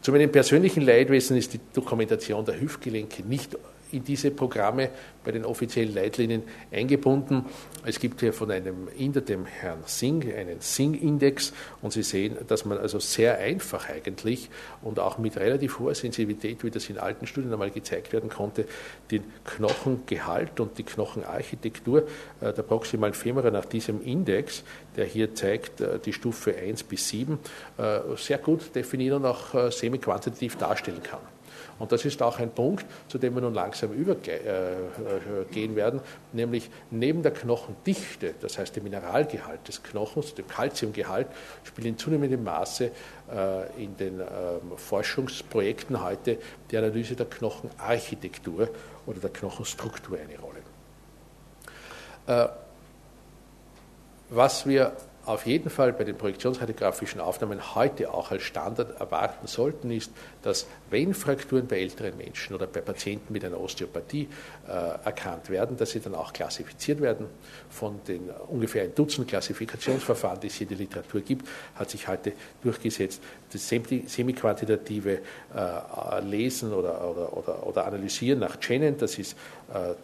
Zu 0.00 0.12
meinem 0.12 0.30
persönlichen 0.30 0.82
Leidwesen 0.82 1.36
ist 1.36 1.54
die 1.54 1.60
Dokumentation 1.72 2.44
der 2.44 2.60
Hüftgelenke 2.60 3.22
nicht 3.22 3.56
in 3.92 4.04
diese 4.04 4.30
Programme 4.30 4.90
bei 5.24 5.32
den 5.32 5.44
offiziellen 5.44 5.94
Leitlinien 5.94 6.42
eingebunden. 6.70 7.46
Es 7.84 7.98
gibt 7.98 8.20
hier 8.20 8.32
von 8.32 8.50
einem 8.50 8.88
Inder, 8.96 9.20
dem 9.20 9.46
Herrn 9.46 9.80
Singh, 9.86 10.34
einen 10.34 10.60
Singh-Index 10.60 11.52
und 11.82 11.92
Sie 11.92 12.02
sehen, 12.02 12.36
dass 12.46 12.64
man 12.64 12.78
also 12.78 12.98
sehr 12.98 13.38
einfach 13.38 13.88
eigentlich 13.88 14.50
und 14.82 14.98
auch 14.98 15.18
mit 15.18 15.36
relativ 15.36 15.78
hoher 15.78 15.94
Sensibilität, 15.94 16.62
wie 16.62 16.70
das 16.70 16.88
in 16.90 16.98
alten 16.98 17.26
Studien 17.26 17.52
einmal 17.52 17.70
gezeigt 17.70 18.12
werden 18.12 18.30
konnte, 18.30 18.66
den 19.10 19.24
Knochengehalt 19.44 20.60
und 20.60 20.78
die 20.78 20.84
Knochenarchitektur 20.84 22.06
äh, 22.40 22.52
der 22.52 22.62
proximalen 22.62 23.14
Femora 23.14 23.50
nach 23.50 23.64
diesem 23.64 24.02
Index, 24.02 24.62
der 24.96 25.06
hier 25.06 25.34
zeigt 25.34 25.80
äh, 25.80 25.98
die 25.98 26.12
Stufe 26.12 26.54
1 26.54 26.84
bis 26.84 27.08
7, 27.08 27.38
äh, 27.78 28.00
sehr 28.16 28.38
gut 28.38 28.74
definieren 28.74 29.22
und 29.22 29.26
auch 29.26 29.70
semi-quantitativ 29.70 30.56
darstellen 30.56 31.02
kann. 31.02 31.33
Und 31.78 31.92
das 31.92 32.04
ist 32.04 32.22
auch 32.22 32.38
ein 32.38 32.50
Punkt, 32.50 32.84
zu 33.08 33.18
dem 33.18 33.34
wir 33.34 33.42
nun 33.42 33.54
langsam 33.54 33.92
übergehen 33.92 35.72
äh, 35.72 35.76
werden, 35.76 36.00
nämlich 36.32 36.70
neben 36.90 37.22
der 37.22 37.32
Knochendichte, 37.32 38.34
das 38.40 38.58
heißt 38.58 38.76
dem 38.76 38.84
Mineralgehalt 38.84 39.66
des 39.66 39.82
Knochens, 39.82 40.34
dem 40.34 40.46
Kalziumgehalt, 40.46 41.26
spielt 41.64 41.86
in 41.86 41.98
zunehmendem 41.98 42.44
Maße 42.44 42.90
äh, 43.32 43.82
in 43.82 43.96
den 43.96 44.20
ähm, 44.20 44.76
Forschungsprojekten 44.76 46.02
heute 46.02 46.38
die 46.70 46.76
Analyse 46.76 47.16
der 47.16 47.26
Knochenarchitektur 47.26 48.68
oder 49.06 49.20
der 49.20 49.30
Knochenstruktur 49.30 50.18
eine 50.18 50.38
Rolle. 50.38 50.60
Äh, 52.26 52.48
was 54.30 54.66
wir 54.66 54.92
auf 55.26 55.46
jeden 55.46 55.70
Fall 55.70 55.92
bei 55.92 56.04
den 56.04 56.16
projektionsradiografischen 56.16 57.20
Aufnahmen 57.20 57.74
heute 57.74 58.12
auch 58.12 58.30
als 58.30 58.42
Standard 58.42 59.00
erwarten 59.00 59.46
sollten, 59.46 59.90
ist, 59.90 60.12
dass 60.42 60.66
wenn 60.90 61.14
Frakturen 61.14 61.66
bei 61.66 61.80
älteren 61.80 62.16
Menschen 62.16 62.54
oder 62.54 62.66
bei 62.66 62.80
Patienten 62.80 63.32
mit 63.32 63.44
einer 63.44 63.60
Osteopathie 63.60 64.28
äh, 64.68 64.70
erkannt 65.04 65.50
werden, 65.50 65.76
dass 65.76 65.90
sie 65.90 66.00
dann 66.00 66.14
auch 66.14 66.32
klassifiziert 66.32 67.00
werden. 67.00 67.26
Von 67.70 68.00
den 68.06 68.30
ungefähr 68.48 68.84
ein 68.84 68.94
Dutzend 68.94 69.28
Klassifikationsverfahren, 69.28 70.40
die 70.40 70.48
es 70.48 70.54
hier 70.54 70.70
in 70.70 70.76
der 70.76 70.78
Literatur 70.78 71.20
gibt, 71.20 71.48
hat 71.74 71.90
sich 71.90 72.06
heute 72.06 72.32
durchgesetzt, 72.62 73.22
das 73.52 73.68
semi-quantitative 73.68 75.18
äh, 75.54 76.20
Lesen 76.22 76.72
oder, 76.72 77.08
oder, 77.08 77.36
oder, 77.36 77.66
oder, 77.66 77.86
Analysieren 77.86 78.40
nach 78.40 78.58
Chenin, 78.58 78.96
das 78.98 79.18
ist 79.18 79.36
äh, 79.72 79.94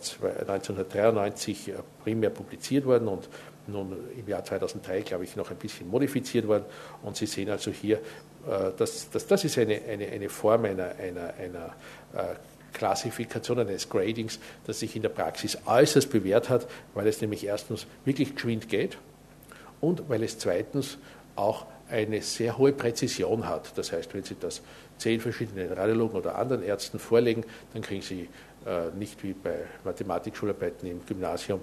1993 0.41 1.69
äh, 1.69 1.73
primär 2.03 2.31
publiziert 2.31 2.85
worden 2.85 3.09
und 3.09 3.29
nun 3.73 3.97
im 4.17 4.27
Jahr 4.27 4.45
2003, 4.45 5.03
glaube 5.03 5.25
ich, 5.25 5.37
noch 5.37 5.51
ein 5.51 5.57
bisschen 5.57 5.89
modifiziert 5.89 6.47
worden. 6.47 6.65
Und 7.03 7.17
Sie 7.17 7.27
sehen 7.27 7.51
also 7.51 7.71
hier, 7.71 7.99
äh, 8.47 8.73
dass, 8.77 9.11
dass 9.11 9.27
das 9.27 9.45
ist 9.45 9.59
eine, 9.59 9.81
eine, 9.83 10.09
eine 10.09 10.29
Form 10.29 10.65
einer, 10.65 10.95
einer, 10.97 11.35
einer 11.35 11.75
äh, 12.15 12.35
Klassifikation 12.73 13.59
eines 13.59 13.89
Gradings, 13.89 14.39
das 14.67 14.81
sich 14.81 14.97
in 14.97 15.03
der 15.03 15.09
Praxis 15.09 15.59
äußerst 15.67 16.11
bewährt 16.11 16.49
hat, 16.49 16.67
weil 16.95 17.07
es 17.07 17.21
nämlich 17.21 17.45
erstens 17.45 17.87
wirklich 18.05 18.35
geschwind 18.35 18.69
geht 18.69 18.99
und 19.81 20.09
weil 20.09 20.23
es 20.23 20.39
zweitens 20.39 20.99
auch 21.37 21.67
eine 21.89 22.23
sehr 22.23 22.57
hohe 22.59 22.73
Präzision 22.73 23.49
hat. 23.49 23.77
Das 23.77 23.93
heißt, 23.93 24.15
wenn 24.15 24.23
Sie 24.23 24.37
das 24.39 24.63
zehn 24.99 25.21
verschiedenen 25.21 25.73
Radiologen 25.73 26.19
oder 26.19 26.37
anderen 26.37 26.63
Ärzten 26.63 26.99
vorlegen, 26.99 27.45
dann 27.73 27.83
kriegen 27.83 28.03
Sie 28.03 28.29
äh, 28.67 28.91
nicht 28.97 29.23
wie 29.23 29.33
bei 29.33 29.65
Mathematikschularbeiten 29.85 30.89
im 30.89 31.05
Gymnasium 31.07 31.61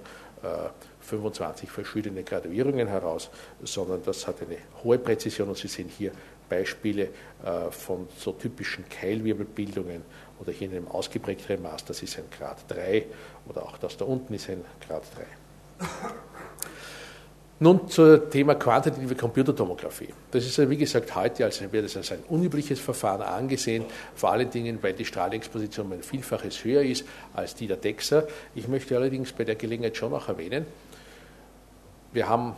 25 1.02 1.70
verschiedene 1.72 2.24
Graduierungen 2.24 2.88
heraus, 2.88 3.30
sondern 3.64 4.04
das 4.04 4.28
hat 4.28 4.42
eine 4.42 4.58
hohe 4.84 5.00
Präzision 5.00 5.50
und 5.50 5.58
Sie 5.58 5.68
sehen 5.68 5.90
hier 5.90 6.12
Beispiele 6.50 7.10
äh, 7.44 7.72
von 7.72 8.08
so 8.18 8.32
typischen 8.34 8.88
Keilwirbelbildungen 8.88 10.02
oder 10.40 10.52
hier 10.52 10.70
in 10.70 10.78
einem 10.78 10.88
ausgeprägteren 10.88 11.62
Maß, 11.62 11.86
das 11.86 12.04
ist 12.04 12.18
ein 12.18 12.26
Grad 12.38 12.58
3 12.70 13.06
oder 13.48 13.64
auch 13.64 13.78
das 13.78 13.98
da 13.98 14.06
unten 14.06 14.34
ist 14.34 14.50
ein 14.50 14.64
Grad 14.88 15.04
3. 15.80 15.88
Nun 17.60 17.90
zum 17.90 18.30
Thema 18.30 18.54
quantitative 18.54 19.16
Computertomographie. 19.16 20.10
Das 20.30 20.46
ist 20.46 20.58
ja 20.58 20.70
wie 20.70 20.78
gesagt 20.78 21.16
heute 21.16 21.44
als, 21.44 21.60
wird 21.72 21.86
es 21.86 21.98
als 21.98 22.12
ein 22.12 22.20
unübliches 22.30 22.80
Verfahren 22.80 23.24
angesehen, 23.24 23.86
vor 24.16 24.32
allen 24.32 24.50
Dingen, 24.52 24.78
weil 24.84 24.94
die 24.94 25.06
Strahlexposition 25.06 25.92
ein 25.92 26.04
Vielfaches 26.04 26.64
höher 26.64 26.84
ist 26.84 27.04
als 27.34 27.56
die 27.56 27.66
der 27.66 27.78
DEXA. 27.78 28.26
Ich 28.54 28.68
möchte 28.68 28.96
allerdings 28.96 29.32
bei 29.32 29.44
der 29.44 29.56
Gelegenheit 29.56 29.98
schon 29.98 30.14
auch 30.14 30.30
erwähnen, 30.30 30.68
wir 32.14 32.30
haben 32.30 32.56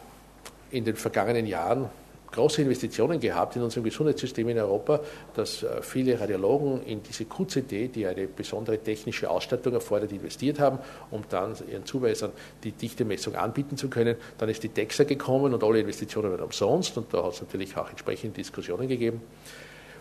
in 0.72 0.84
den 0.84 0.96
vergangenen 0.96 1.46
Jahren 1.46 1.89
große 2.31 2.62
Investitionen 2.62 3.19
gehabt 3.19 3.55
in 3.55 3.62
unserem 3.62 3.83
Gesundheitssystem 3.83 4.48
in 4.50 4.59
Europa, 4.59 5.00
dass 5.36 5.63
äh, 5.63 5.81
viele 5.81 6.19
Radiologen 6.19 6.83
in 6.83 7.01
diese 7.03 7.25
QCT, 7.25 7.95
die 7.95 8.05
eine 8.05 8.27
besondere 8.27 8.77
technische 8.77 9.29
Ausstattung 9.29 9.74
erfordert, 9.74 10.12
investiert 10.12 10.59
haben, 10.59 10.79
um 11.12 11.24
dann 11.29 11.55
ihren 11.71 11.86
Zuweisern 11.86 12.31
die 12.63 12.71
Dichtemessung 12.71 13.36
anbieten 13.36 13.77
zu 13.77 13.89
können. 13.89 14.15
Dann 14.38 14.50
ist 14.50 14.63
die 14.63 14.69
DEXA 14.69 15.03
gekommen 15.03 15.53
und 15.53 15.63
alle 15.63 15.79
Investitionen 15.79 16.31
waren 16.31 16.41
umsonst 16.41 16.98
und 16.98 17.13
da 17.13 17.24
hat 17.24 17.33
es 17.33 17.41
natürlich 17.41 17.75
auch 17.77 17.89
entsprechende 17.89 18.36
Diskussionen 18.36 18.88
gegeben. 18.88 19.21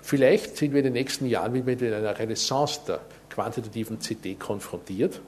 Vielleicht 0.02 0.56
sind 0.56 0.72
wir 0.72 0.78
in 0.78 0.84
den 0.84 0.92
nächsten 0.92 1.26
Jahren 1.26 1.52
mit 1.52 1.82
einer 1.82 2.18
Renaissance 2.18 2.80
der 2.86 3.00
quantitativen 3.30 3.98
CT 3.98 4.38
konfrontiert 4.38 5.20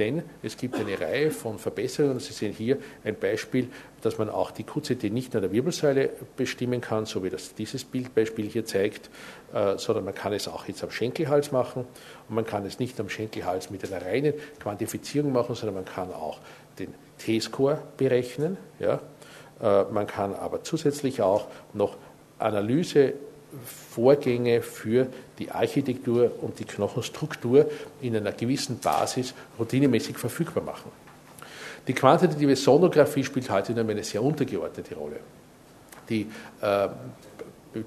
denn 0.00 0.22
es 0.42 0.56
gibt 0.56 0.76
eine 0.76 0.98
Reihe 0.98 1.30
von 1.30 1.58
Verbesserungen. 1.58 2.18
Sie 2.18 2.32
sehen 2.32 2.52
hier 2.52 2.78
ein 3.04 3.14
Beispiel, 3.14 3.68
dass 4.00 4.18
man 4.18 4.30
auch 4.30 4.50
die 4.50 4.64
QCT 4.64 5.04
nicht 5.12 5.34
nur 5.34 5.42
der 5.42 5.52
Wirbelsäule 5.52 6.10
bestimmen 6.36 6.80
kann, 6.80 7.04
so 7.06 7.22
wie 7.22 7.30
das 7.30 7.54
dieses 7.54 7.84
Bildbeispiel 7.84 8.48
hier 8.48 8.64
zeigt, 8.64 9.10
äh, 9.52 9.76
sondern 9.76 10.06
man 10.06 10.14
kann 10.14 10.32
es 10.32 10.48
auch 10.48 10.66
jetzt 10.66 10.82
am 10.82 10.90
Schenkelhals 10.90 11.52
machen 11.52 11.84
und 12.28 12.34
man 12.34 12.46
kann 12.46 12.64
es 12.64 12.78
nicht 12.78 12.98
am 12.98 13.08
Schenkelhals 13.08 13.70
mit 13.70 13.84
einer 13.84 14.04
reinen 14.04 14.34
Quantifizierung 14.58 15.32
machen, 15.32 15.54
sondern 15.54 15.74
man 15.74 15.84
kann 15.84 16.12
auch 16.12 16.38
den 16.78 16.94
T-Score 17.18 17.78
berechnen. 17.96 18.56
Ja. 18.78 19.00
Äh, 19.62 19.84
man 19.92 20.06
kann 20.06 20.34
aber 20.34 20.64
zusätzlich 20.64 21.20
auch 21.20 21.46
noch 21.74 21.96
Analyse 22.38 23.12
Vorgänge 23.94 24.62
für 24.62 25.06
die 25.38 25.50
Architektur 25.50 26.30
und 26.40 26.58
die 26.58 26.64
Knochenstruktur 26.64 27.68
in 28.00 28.16
einer 28.16 28.32
gewissen 28.32 28.78
Basis 28.78 29.34
routinemäßig 29.58 30.16
verfügbar 30.16 30.62
machen. 30.62 30.90
Die 31.86 31.94
quantitative 31.94 32.54
Sonographie 32.56 33.24
spielt 33.24 33.50
heute 33.50 33.72
nur 33.72 33.88
eine 33.88 34.04
sehr 34.04 34.22
untergeordnete 34.22 34.94
Rolle. 34.94 35.20
Die, 36.08 36.26
äh, 36.60 36.88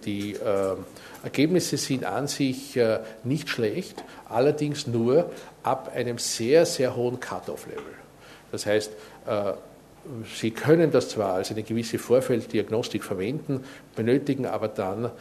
die 0.06 0.34
äh, 0.34 0.76
Ergebnisse 1.24 1.78
sind 1.78 2.04
an 2.04 2.28
sich 2.28 2.76
äh, 2.76 3.00
nicht 3.24 3.50
schlecht, 3.50 4.04
allerdings 4.28 4.88
nur 4.88 5.32
ab 5.62 5.92
einem 5.94 6.18
sehr, 6.18 6.66
sehr 6.66 6.96
hohen 6.96 7.20
Cut-off-Level. 7.20 7.94
Das 8.52 8.66
heißt, 8.66 8.92
äh, 9.28 9.54
Sie 10.38 10.52
können 10.52 10.92
das 10.92 11.10
zwar 11.10 11.36
als 11.36 11.52
eine 11.52 11.64
gewisse 11.64 11.98
Vorfelddiagnostik 11.98 13.06
verwenden, 13.06 13.64
benötigen 13.96 14.46
aber 14.46 14.68
dann 14.68 15.12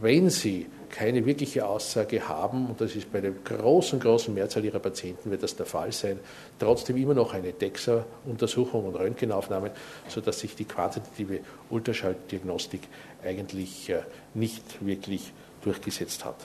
wenn 0.00 0.30
Sie 0.30 0.66
keine 0.90 1.24
wirkliche 1.24 1.66
Aussage 1.66 2.28
haben, 2.28 2.66
und 2.66 2.80
das 2.80 2.96
ist 2.96 3.12
bei 3.12 3.20
der 3.20 3.32
großen, 3.32 4.00
großen 4.00 4.32
Mehrzahl 4.34 4.64
Ihrer 4.64 4.78
Patienten 4.78 5.30
wird 5.30 5.42
das 5.42 5.56
der 5.56 5.66
Fall 5.66 5.92
sein, 5.92 6.18
trotzdem 6.58 6.96
immer 6.96 7.14
noch 7.14 7.34
eine 7.34 7.52
DEXA-Untersuchung 7.52 8.86
und 8.86 8.96
Röntgenaufnahmen, 8.96 9.70
sodass 10.08 10.40
sich 10.40 10.54
die 10.54 10.64
quantitative 10.64 11.40
Ultraschalldiagnostik 11.70 12.82
eigentlich 13.22 13.90
äh, 13.90 14.00
nicht 14.34 14.84
wirklich 14.84 15.32
durchgesetzt 15.62 16.24
hat. 16.24 16.36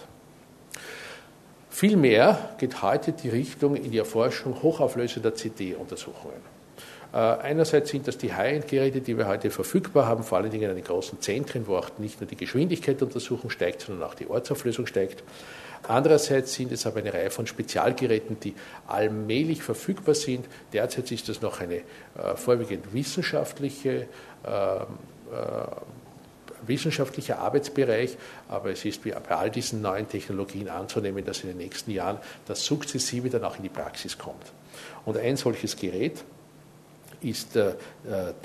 Vielmehr 1.70 2.56
geht 2.60 2.82
heute 2.84 3.14
die 3.14 3.30
Richtung 3.30 3.76
in 3.76 3.92
die 3.92 3.98
Erforschung 3.98 4.62
hochauflösender 4.62 5.32
CT-Untersuchungen. 5.32 6.54
Äh, 7.14 7.18
einerseits 7.18 7.92
sind 7.92 8.08
das 8.08 8.18
die 8.18 8.34
High-End-Geräte, 8.34 9.02
die 9.02 9.18
wir 9.18 9.28
heute 9.28 9.52
verfügbar 9.52 10.08
haben, 10.08 10.24
vor 10.24 10.40
allen 10.40 10.50
Dingen 10.50 10.70
in 10.70 10.76
den 10.76 10.84
großen 10.84 11.22
Zentren, 11.22 11.68
wo 11.68 11.78
auch 11.78 11.90
nicht 12.00 12.20
nur 12.20 12.28
die 12.28 12.36
Geschwindigkeit 12.36 13.00
der 13.00 13.08
Untersuchung 13.08 13.50
steigt, 13.50 13.82
sondern 13.82 14.10
auch 14.10 14.16
die 14.16 14.28
Ortsauflösung 14.28 14.88
steigt. 14.88 15.24
Andererseits 15.88 16.54
sind 16.54 16.72
es 16.72 16.88
aber 16.88 17.00
eine 17.00 17.14
Reihe 17.14 17.30
von 17.30 17.46
Spezialgeräten, 17.46 18.40
die 18.40 18.56
allmählich 18.88 19.62
verfügbar 19.62 20.16
sind. 20.16 20.46
Derzeit 20.72 21.12
ist 21.12 21.30
das 21.30 21.42
noch 21.42 21.60
eine 21.60 21.76
äh, 21.76 22.36
vorwiegend 22.36 22.94
wissenschaftliche 22.94 24.08
äh, 24.44 24.76
äh, 24.78 24.86
wissenschaftlicher 26.66 27.40
Arbeitsbereich, 27.40 28.18
aber 28.48 28.72
es 28.72 28.86
ist 28.86 29.04
wie 29.04 29.12
bei 29.12 29.36
all 29.36 29.52
diesen 29.52 29.82
neuen 29.82 30.08
Technologien 30.08 30.70
anzunehmen, 30.70 31.26
dass 31.26 31.42
in 31.42 31.50
den 31.50 31.58
nächsten 31.58 31.92
Jahren 31.92 32.20
das 32.46 32.64
sukzessive 32.64 33.30
dann 33.30 33.44
auch 33.44 33.58
in 33.58 33.64
die 33.64 33.70
Praxis 33.70 34.18
kommt. 34.18 34.54
Und 35.04 35.18
ein 35.18 35.36
solches 35.36 35.76
Gerät, 35.76 36.24
ist 37.24 37.56
äh, 37.56 37.74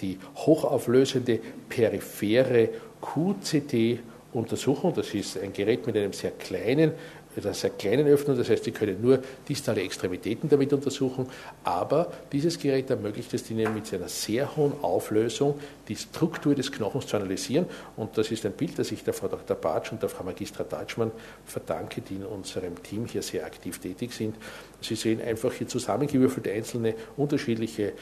die 0.01 0.19
hochauflösende 0.37 1.41
periphere 1.69 2.69
QCT-Untersuchung. 3.01 4.95
Das 4.95 5.15
ist 5.15 5.39
ein 5.39 5.53
Gerät 5.53 5.87
mit 5.87 5.97
einem 5.97 6.13
sehr 6.13 6.33
kleinen 6.33 6.93
mit 7.39 7.47
einer 7.47 7.55
sehr 7.55 7.71
kleinen 7.71 8.09
Öffnung, 8.09 8.37
das 8.37 8.51
heißt, 8.51 8.65
Sie 8.65 8.73
können 8.73 9.01
nur 9.01 9.21
distale 9.49 9.81
Extremitäten 9.83 10.49
damit 10.49 10.73
untersuchen, 10.73 11.27
aber 11.63 12.11
dieses 12.33 12.59
Gerät 12.59 12.91
ermöglicht 12.91 13.33
es 13.33 13.49
Ihnen 13.49 13.73
mit 13.73 13.95
einer 13.95 14.09
sehr 14.09 14.57
hohen 14.57 14.73
Auflösung 14.83 15.55
die 15.87 15.95
Struktur 15.95 16.57
des 16.57 16.73
Knochens 16.73 17.07
zu 17.07 17.17
analysieren 17.17 17.67
und 17.97 18.19
das 18.19 18.33
ist 18.33 18.45
ein 18.45 18.53
Bild, 18.53 18.77
das 18.77 18.91
ich 18.91 19.05
der 19.05 19.15
Frau 19.15 19.29
Dr. 19.29 19.57
Bartsch 19.57 19.93
und 19.93 20.03
der 20.03 20.09
Frau 20.09 20.25
Magistra 20.25 20.65
Deutschmann 20.65 21.13
verdanke, 21.47 22.01
die 22.01 22.17
in 22.17 22.25
unserem 22.25 22.83
Team 22.83 23.07
hier 23.07 23.23
sehr 23.23 23.47
aktiv 23.47 23.79
tätig 23.79 24.13
sind. 24.13 24.35
Sie 24.81 24.97
sehen 24.97 25.21
einfach 25.23 25.53
hier 25.53 25.69
zusammengewürfelte 25.69 26.51
einzelne 26.51 26.95
unterschiedliche 27.17 27.93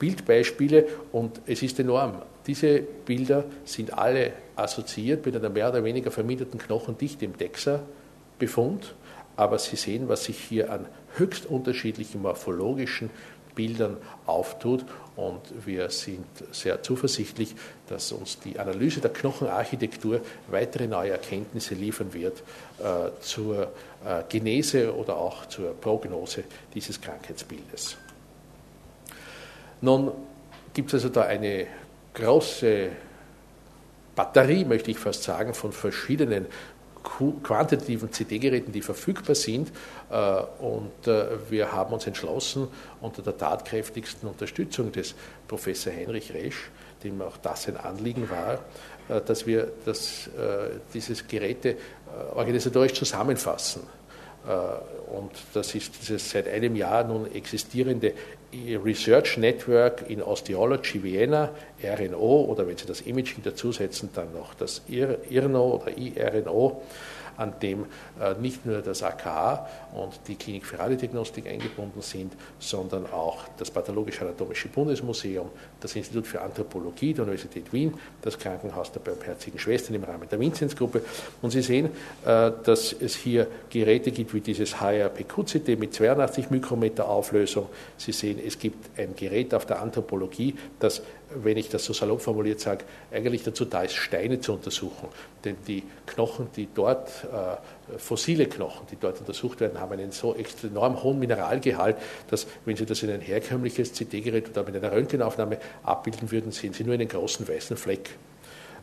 Bildbeispiele 0.00 0.88
und 1.12 1.40
es 1.46 1.62
ist 1.62 1.78
enorm. 1.78 2.22
Diese 2.48 2.80
Bilder 2.80 3.44
sind 3.64 3.96
alle 3.96 4.32
assoziiert 4.56 5.24
mit 5.24 5.36
einer 5.36 5.50
mehr 5.50 5.68
oder 5.68 5.84
weniger 5.84 6.10
verminderten 6.10 6.58
Knochendichte 6.58 7.24
im 7.24 7.36
DEXA-Befund, 7.36 8.94
aber 9.36 9.58
Sie 9.58 9.76
sehen, 9.76 10.08
was 10.08 10.24
sich 10.24 10.38
hier 10.38 10.72
an 10.72 10.86
höchst 11.16 11.46
unterschiedlichen 11.46 12.22
morphologischen 12.22 13.10
Bildern 13.54 13.98
auftut 14.26 14.84
und 15.16 15.40
wir 15.66 15.90
sind 15.90 16.24
sehr 16.52 16.82
zuversichtlich, 16.82 17.54
dass 17.88 18.10
uns 18.12 18.38
die 18.38 18.58
Analyse 18.58 19.00
der 19.00 19.12
Knochenarchitektur 19.12 20.20
weitere 20.48 20.86
neue 20.86 21.10
Erkenntnisse 21.10 21.74
liefern 21.74 22.14
wird 22.14 22.42
äh, 22.78 23.10
zur 23.20 23.72
äh, 24.04 24.22
Genese 24.28 24.94
oder 24.94 25.16
auch 25.16 25.46
zur 25.46 25.74
Prognose 25.74 26.44
dieses 26.74 27.00
Krankheitsbildes. 27.00 27.98
Nun 29.80 30.12
gibt 30.74 30.88
es 30.88 30.94
also 30.94 31.08
da 31.08 31.22
eine 31.22 31.66
große 32.14 32.90
Batterie, 34.14 34.64
möchte 34.64 34.90
ich 34.90 34.98
fast 34.98 35.22
sagen, 35.22 35.54
von 35.54 35.72
verschiedenen 35.72 36.46
quantitativen 37.42 38.12
CD-Geräten, 38.12 38.72
die 38.72 38.82
verfügbar 38.82 39.34
sind. 39.34 39.72
Äh, 40.10 40.42
und 40.58 41.06
äh, 41.06 41.28
wir 41.48 41.72
haben 41.72 41.94
uns 41.94 42.06
entschlossen, 42.06 42.68
unter 43.00 43.22
der 43.22 43.36
tatkräftigsten 43.36 44.28
Unterstützung 44.28 44.92
des 44.92 45.14
Professor 45.48 45.92
Heinrich 45.92 46.34
Resch, 46.34 46.70
dem 47.02 47.22
auch 47.22 47.36
das 47.38 47.68
ein 47.68 47.76
Anliegen 47.76 48.28
war, 48.28 48.58
äh, 49.08 49.20
dass 49.24 49.46
wir 49.46 49.72
das, 49.84 50.28
dieses 50.92 51.26
Geräte 51.26 51.76
organisatorisch 52.34 52.94
zusammenfassen. 52.94 53.82
Und 55.12 55.32
das 55.52 55.74
ist 55.74 55.92
dieses 56.00 56.30
seit 56.30 56.48
einem 56.48 56.74
Jahr 56.74 57.04
nun 57.04 57.30
existierende 57.32 58.14
Research 58.52 59.36
Network 59.36 60.08
in 60.08 60.22
Osteology 60.22 61.02
Vienna, 61.02 61.50
RNO, 61.82 62.46
oder 62.46 62.66
wenn 62.66 62.76
Sie 62.76 62.86
das 62.86 63.00
Imaging 63.02 63.42
dazusetzen, 63.44 64.10
dann 64.14 64.32
noch 64.32 64.54
das 64.54 64.82
IRNO 64.88 65.76
oder 65.76 65.96
IRNO 65.96 66.82
an 67.36 67.54
dem 67.60 67.86
äh, 68.20 68.34
nicht 68.40 68.66
nur 68.66 68.82
das 68.82 69.02
AKA 69.02 69.68
und 69.94 70.20
die 70.28 70.36
Klinik 70.36 70.66
für 70.66 70.78
Radiodiagnostik 70.78 71.46
eingebunden 71.46 72.02
sind, 72.02 72.32
sondern 72.58 73.06
auch 73.06 73.44
das 73.58 73.70
Pathologisch-Anatomische 73.70 74.68
Bundesmuseum, 74.68 75.48
das 75.80 75.96
Institut 75.96 76.26
für 76.26 76.40
Anthropologie 76.40 77.14
der 77.14 77.24
Universität 77.24 77.72
Wien, 77.72 77.94
das 78.22 78.38
Krankenhaus 78.38 78.92
der 78.92 79.00
Barmherzigen 79.00 79.58
Schwestern 79.58 79.94
im 79.94 80.04
Rahmen 80.04 80.28
der 80.28 80.38
Vinzenzgruppe. 80.38 81.02
Und 81.42 81.50
Sie 81.50 81.62
sehen, 81.62 81.90
äh, 82.24 82.50
dass 82.64 82.92
es 82.92 83.14
hier 83.14 83.46
Geräte 83.70 84.10
gibt 84.10 84.34
wie 84.34 84.40
dieses 84.40 84.80
HRP-QCT 84.80 85.78
mit 85.78 85.94
82 85.94 86.50
Mikrometer 86.50 87.08
Auflösung. 87.08 87.68
Sie 87.96 88.12
sehen, 88.12 88.38
es 88.44 88.58
gibt 88.58 88.98
ein 88.98 89.14
Gerät 89.16 89.54
auf 89.54 89.66
der 89.66 89.80
Anthropologie, 89.80 90.54
das 90.78 91.02
wenn 91.34 91.56
ich 91.56 91.68
das 91.68 91.84
so 91.84 91.92
salopp 91.92 92.20
formuliert 92.20 92.60
sage, 92.60 92.84
eigentlich 93.12 93.42
dazu 93.42 93.64
da 93.64 93.82
ist, 93.82 93.94
Steine 93.94 94.40
zu 94.40 94.52
untersuchen. 94.52 95.08
Denn 95.44 95.56
die 95.66 95.84
Knochen, 96.06 96.48
die 96.56 96.68
dort, 96.74 97.19
fossile 97.98 98.46
Knochen, 98.46 98.86
die 98.90 98.96
dort 98.96 99.20
untersucht 99.20 99.60
werden, 99.60 99.80
haben 99.80 99.92
einen 99.92 100.12
so 100.12 100.34
enorm 100.62 101.02
hohen 101.02 101.18
Mineralgehalt, 101.18 101.96
dass, 102.28 102.46
wenn 102.64 102.76
Sie 102.76 102.86
das 102.86 103.02
in 103.02 103.10
ein 103.10 103.20
herkömmliches 103.20 103.92
CT-Gerät 103.92 104.50
oder 104.50 104.64
mit 104.64 104.76
einer 104.76 104.92
Röntgenaufnahme 104.92 105.58
abbilden 105.82 106.30
würden, 106.30 106.52
sehen 106.52 106.72
Sie 106.72 106.84
nur 106.84 106.94
einen 106.94 107.08
großen 107.08 107.48
weißen 107.48 107.76
Fleck. 107.76 108.10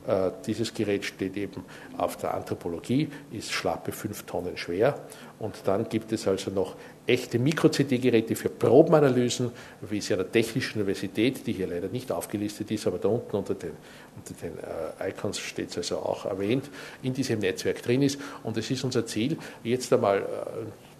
Äh, 0.07 0.31
dieses 0.45 0.73
Gerät 0.73 1.03
steht 1.03 1.35
eben 1.35 1.65
auf 1.97 2.15
der 2.17 2.33
Anthropologie, 2.33 3.09
ist 3.31 3.51
schlappe 3.51 3.91
fünf 3.91 4.23
Tonnen 4.23 4.55
schwer. 4.55 4.99
Und 5.37 5.55
dann 5.65 5.89
gibt 5.89 6.13
es 6.13 6.27
also 6.27 6.49
noch 6.49 6.75
echte 7.07 7.39
Mikro-CT-Geräte 7.39 8.35
für 8.35 8.49
Probenanalysen, 8.49 9.51
wie 9.81 9.97
es 9.97 10.09
ja 10.09 10.17
der 10.17 10.31
Technischen 10.31 10.79
Universität, 10.79 11.47
die 11.47 11.53
hier 11.53 11.67
leider 11.67 11.87
nicht 11.87 12.11
aufgelistet 12.11 12.69
ist, 12.71 12.85
aber 12.85 12.97
da 12.97 13.07
unten 13.07 13.35
unter 13.35 13.55
den, 13.55 13.71
unter 14.15 14.33
den 14.41 14.57
äh, 14.59 15.09
Icons 15.09 15.39
steht 15.39 15.69
es 15.71 15.77
also 15.77 15.97
auch 15.97 16.25
erwähnt, 16.25 16.69
in 17.01 17.13
diesem 17.13 17.39
Netzwerk 17.39 17.81
drin 17.81 18.01
ist. 18.01 18.19
Und 18.43 18.57
es 18.57 18.69
ist 18.69 18.83
unser 18.83 19.05
Ziel, 19.05 19.37
jetzt 19.63 19.91
einmal 19.93 20.19
äh, 20.19 20.23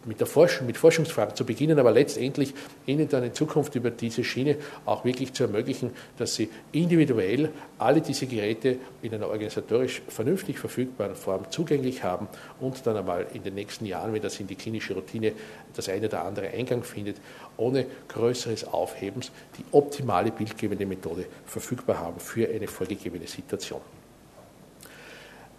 mit, 0.07 0.19
der 0.19 0.27
Forschung, 0.27 0.65
mit 0.65 0.77
Forschungsfragen 0.77 1.35
zu 1.35 1.45
beginnen, 1.45 1.77
aber 1.77 1.91
letztendlich 1.91 2.53
ihnen 2.85 3.07
dann 3.09 3.23
in 3.23 3.33
Zukunft 3.33 3.75
über 3.75 3.91
diese 3.91 4.23
Schiene 4.23 4.57
auch 4.85 5.05
wirklich 5.05 5.33
zu 5.33 5.43
ermöglichen, 5.43 5.91
dass 6.17 6.35
sie 6.35 6.49
individuell 6.71 7.51
alle 7.77 8.01
diese 8.01 8.25
Geräte 8.25 8.77
in 9.01 9.13
einer 9.13 9.27
organisatorisch 9.27 10.01
vernünftig 10.07 10.59
verfügbaren 10.59 11.15
Form 11.15 11.51
zugänglich 11.51 12.03
haben 12.03 12.27
und 12.59 12.85
dann 12.87 12.97
einmal 12.97 13.27
in 13.33 13.43
den 13.43 13.55
nächsten 13.55 13.85
Jahren, 13.85 14.13
wenn 14.13 14.21
das 14.21 14.39
in 14.39 14.47
die 14.47 14.55
klinische 14.55 14.93
Routine 14.93 15.33
das 15.75 15.89
eine 15.89 16.07
oder 16.07 16.23
andere 16.23 16.47
Eingang 16.49 16.83
findet, 16.83 17.17
ohne 17.57 17.85
größeres 18.07 18.65
Aufhebens 18.65 19.31
die 19.57 19.65
optimale 19.71 20.31
bildgebende 20.31 20.85
Methode 20.85 21.25
verfügbar 21.45 21.99
haben 21.99 22.19
für 22.19 22.47
eine 22.49 22.67
vorgegebene 22.67 23.27
Situation. 23.27 23.81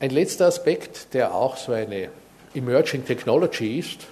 Ein 0.01 0.11
letzter 0.11 0.47
Aspekt, 0.47 1.13
der 1.13 1.35
auch 1.35 1.57
so 1.57 1.73
eine 1.73 2.11
Emerging 2.55 3.05
Technology 3.05 3.79
ist, 3.79 4.07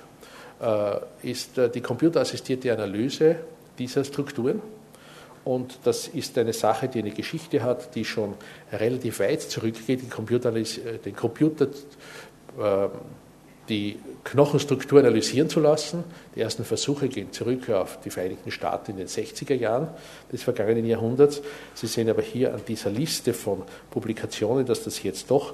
ist 1.23 1.59
äh, 1.59 1.69
die 1.71 1.81
computerassistierte 1.81 2.73
Analyse 2.73 3.37
dieser 3.79 4.05
Strukturen. 4.05 4.63
Und 5.45 5.79
das 5.85 6.09
ist 6.09 6.37
eine 6.39 6.53
Sache, 6.53 6.89
die 6.89 6.99
eine 6.99 7.13
Geschichte 7.13 7.63
hat, 7.63 7.95
die 7.95 8.05
schon 8.05 8.35
relativ 8.73 9.21
weit 9.21 9.43
zurückgeht. 9.43 10.03
Den 10.03 10.11
Computer, 10.11 10.55
äh, 10.55 10.65
den 11.05 11.15
Computer 11.15 11.69
die 13.69 13.99
Knochenstruktur 14.25 15.01
analysieren 15.01 15.51
zu 15.51 15.61
lassen. 15.61 16.05
Die 16.35 16.41
ersten 16.41 16.65
Versuche 16.65 17.09
gehen 17.09 17.33
zurück 17.33 17.69
auf 17.69 17.99
die 18.01 18.09
Vereinigten 18.09 18.51
Staaten 18.51 18.93
in 18.93 18.97
den 18.97 19.09
60er 19.09 19.53
Jahren 19.53 19.89
des 20.33 20.43
vergangenen 20.43 20.87
Jahrhunderts. 20.87 21.43
Sie 21.75 21.87
sehen 21.87 22.09
aber 22.09 22.23
hier 22.23 22.55
an 22.55 22.63
dieser 22.67 22.89
Liste 22.89 23.35
von 23.35 23.63
Publikationen, 23.91 24.65
dass 24.65 24.85
das 24.85 25.03
jetzt 25.03 25.31
doch 25.31 25.53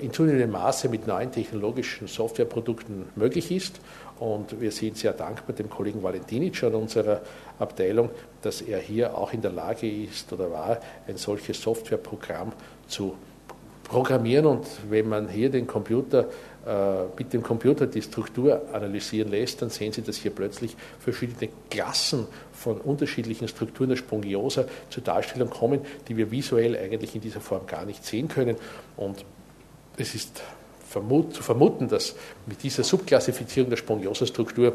in 0.00 0.12
zunehmendem 0.12 0.52
Maße 0.52 0.88
mit 0.88 1.06
neuen 1.06 1.32
technologischen 1.32 2.06
Softwareprodukten 2.06 3.06
möglich 3.14 3.50
ist 3.50 3.80
und 4.22 4.60
wir 4.60 4.70
sind 4.70 4.96
sehr 4.96 5.14
dankbar 5.14 5.56
dem 5.56 5.68
Kollegen 5.68 6.00
Valentinic 6.00 6.62
an 6.62 6.76
unserer 6.76 7.22
Abteilung, 7.58 8.10
dass 8.40 8.62
er 8.62 8.78
hier 8.78 9.18
auch 9.18 9.32
in 9.32 9.42
der 9.42 9.50
Lage 9.50 9.90
ist 9.90 10.32
oder 10.32 10.48
war, 10.48 10.78
ein 11.08 11.16
solches 11.16 11.60
Softwareprogramm 11.60 12.52
zu 12.86 13.14
programmieren. 13.82 14.46
Und 14.46 14.64
wenn 14.88 15.08
man 15.08 15.28
hier 15.28 15.50
den 15.50 15.66
Computer 15.66 16.28
äh, 16.64 17.04
mit 17.18 17.32
dem 17.32 17.42
Computer 17.42 17.88
die 17.88 18.00
Struktur 18.00 18.62
analysieren 18.72 19.28
lässt, 19.28 19.60
dann 19.60 19.70
sehen 19.70 19.92
Sie, 19.92 20.02
dass 20.02 20.18
hier 20.18 20.30
plötzlich 20.30 20.76
verschiedene 21.00 21.50
Klassen 21.68 22.28
von 22.52 22.80
unterschiedlichen 22.80 23.48
Strukturen 23.48 23.88
der 23.88 23.96
Spongiosa 23.96 24.66
zur 24.88 25.02
Darstellung 25.02 25.50
kommen, 25.50 25.80
die 26.06 26.16
wir 26.16 26.30
visuell 26.30 26.76
eigentlich 26.76 27.16
in 27.16 27.22
dieser 27.22 27.40
Form 27.40 27.66
gar 27.66 27.84
nicht 27.84 28.04
sehen 28.04 28.28
können. 28.28 28.54
Und 28.96 29.24
es 29.96 30.14
ist 30.14 30.42
vermut, 30.92 31.34
zu 31.34 31.42
vermuten, 31.42 31.88
dass 31.88 32.14
mit 32.46 32.62
dieser 32.62 32.84
Subklassifizierung 32.84 33.70
der 33.70 33.76
Spongiosa-Struktur 33.78 34.74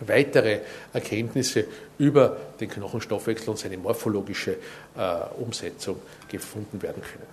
weitere 0.00 0.60
Erkenntnisse 0.92 1.64
über 1.98 2.36
den 2.60 2.68
Knochenstoffwechsel 2.68 3.50
und 3.50 3.58
seine 3.58 3.78
morphologische 3.78 4.52
äh, 4.52 5.40
Umsetzung 5.40 5.96
gefunden 6.28 6.82
werden 6.82 7.02
können. 7.02 7.26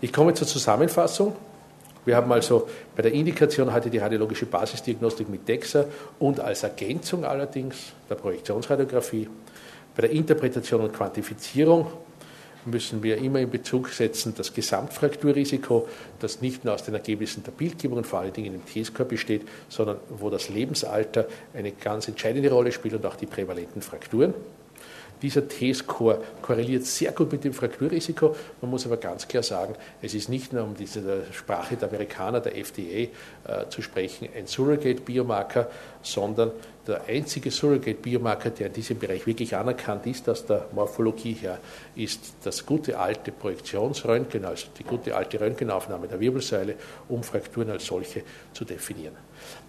Ich 0.00 0.12
komme 0.12 0.34
zur 0.34 0.46
Zusammenfassung. 0.46 1.34
Wir 2.04 2.16
haben 2.16 2.32
also 2.32 2.68
bei 2.96 3.02
der 3.02 3.12
Indikation 3.12 3.72
heute 3.72 3.90
die 3.90 3.98
radiologische 3.98 4.46
Basisdiagnostik 4.46 5.28
mit 5.28 5.46
DEXA 5.46 5.84
und 6.18 6.40
als 6.40 6.62
Ergänzung 6.62 7.24
allerdings 7.24 7.76
der 8.08 8.14
Projektionsradiographie. 8.14 9.28
Bei 9.94 10.02
der 10.02 10.10
Interpretation 10.10 10.80
und 10.80 10.92
Quantifizierung 10.92 11.88
müssen 12.66 13.02
wir 13.02 13.18
immer 13.18 13.40
in 13.40 13.50
Bezug 13.50 13.88
setzen 13.88 14.34
das 14.36 14.52
Gesamtfrakturrisiko, 14.52 15.88
das 16.18 16.40
nicht 16.40 16.64
nur 16.64 16.74
aus 16.74 16.84
den 16.84 16.94
Ergebnissen 16.94 17.42
der 17.42 17.52
Bildgebung 17.52 17.98
und 17.98 18.06
vor 18.06 18.20
allen 18.20 18.32
Dingen 18.32 18.54
im 18.54 18.66
T-Score 18.66 19.08
besteht, 19.08 19.46
sondern 19.68 19.98
wo 20.08 20.30
das 20.30 20.48
Lebensalter 20.48 21.26
eine 21.54 21.72
ganz 21.72 22.08
entscheidende 22.08 22.50
Rolle 22.50 22.72
spielt 22.72 22.94
und 22.94 23.06
auch 23.06 23.16
die 23.16 23.26
prävalenten 23.26 23.82
Frakturen. 23.82 24.34
Dieser 25.22 25.46
T-Score 25.46 26.22
korreliert 26.40 26.86
sehr 26.86 27.12
gut 27.12 27.30
mit 27.30 27.44
dem 27.44 27.52
Frakturrisiko. 27.52 28.34
Man 28.62 28.70
muss 28.70 28.86
aber 28.86 28.96
ganz 28.96 29.28
klar 29.28 29.42
sagen, 29.42 29.74
es 30.00 30.14
ist 30.14 30.30
nicht 30.30 30.52
nur 30.52 30.64
um 30.64 30.74
diese 30.74 31.24
Sprache 31.32 31.76
der 31.76 31.88
Amerikaner, 31.88 32.40
der 32.40 32.56
FDA, 32.56 32.82
äh, 32.94 33.08
zu 33.68 33.82
sprechen, 33.82 34.28
ein 34.34 34.46
Surrogate-Biomarker, 34.46 35.68
sondern 36.02 36.52
der 36.90 37.02
einzige 37.08 37.50
Surrogate-Biomarker, 37.50 38.50
der 38.50 38.66
in 38.66 38.72
diesem 38.72 38.98
Bereich 38.98 39.26
wirklich 39.26 39.54
anerkannt 39.54 40.06
ist, 40.06 40.28
aus 40.28 40.44
der 40.44 40.66
Morphologie 40.72 41.34
her, 41.34 41.58
ist 41.94 42.34
das 42.42 42.66
gute 42.66 42.98
alte 42.98 43.32
Projektionsröntgen, 43.32 44.44
also 44.44 44.66
die 44.78 44.84
gute 44.84 45.14
alte 45.14 45.40
Röntgenaufnahme 45.40 46.08
der 46.08 46.20
Wirbelsäule, 46.20 46.74
um 47.08 47.22
Frakturen 47.22 47.70
als 47.70 47.86
solche 47.86 48.22
zu 48.52 48.64
definieren. 48.64 49.14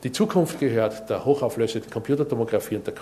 Die 0.03 0.11
Zukunft 0.11 0.59
gehört 0.59 1.09
der 1.09 1.23
hochauflösenden 1.23 1.89
Computertomographie 1.89 2.75
und 2.75 2.87
der 2.87 2.95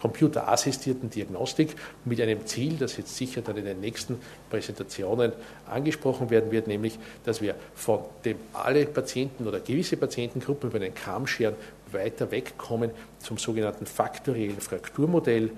computerassistierten 0.00 1.10
Diagnostik 1.10 1.76
mit 2.04 2.20
einem 2.20 2.46
Ziel, 2.46 2.76
das 2.78 2.96
jetzt 2.96 3.14
sicher 3.16 3.42
dann 3.42 3.56
in 3.58 3.66
den 3.66 3.80
nächsten 3.80 4.18
Präsentationen 4.48 5.32
angesprochen 5.66 6.30
werden 6.30 6.50
wird, 6.50 6.66
nämlich, 6.66 6.98
dass 7.24 7.42
wir 7.42 7.54
von 7.74 8.00
dem 8.24 8.38
alle 8.54 8.86
Patienten 8.86 9.46
oder 9.46 9.60
gewisse 9.60 9.96
Patientengruppen 9.96 10.70
über 10.70 10.78
den 10.78 10.94
Kamm 10.94 11.26
scheren, 11.26 11.54
weiter 11.92 12.30
wegkommen 12.30 12.90
zum 13.18 13.38
sogenannten 13.38 13.86
faktoriellen 13.86 14.60
Frakturmodell, 14.60 15.50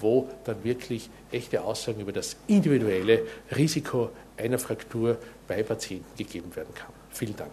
wo 0.00 0.28
dann 0.44 0.62
wirklich 0.64 1.10
echte 1.30 1.62
Aussagen 1.62 2.00
über 2.00 2.12
das 2.12 2.36
individuelle 2.46 3.26
Risiko 3.56 4.10
einer 4.36 4.58
Fraktur 4.58 5.18
bei 5.46 5.62
Patienten 5.62 6.16
gegeben 6.16 6.54
werden 6.54 6.74
kann. 6.74 6.92
Vielen 7.10 7.36
Dank. 7.36 7.52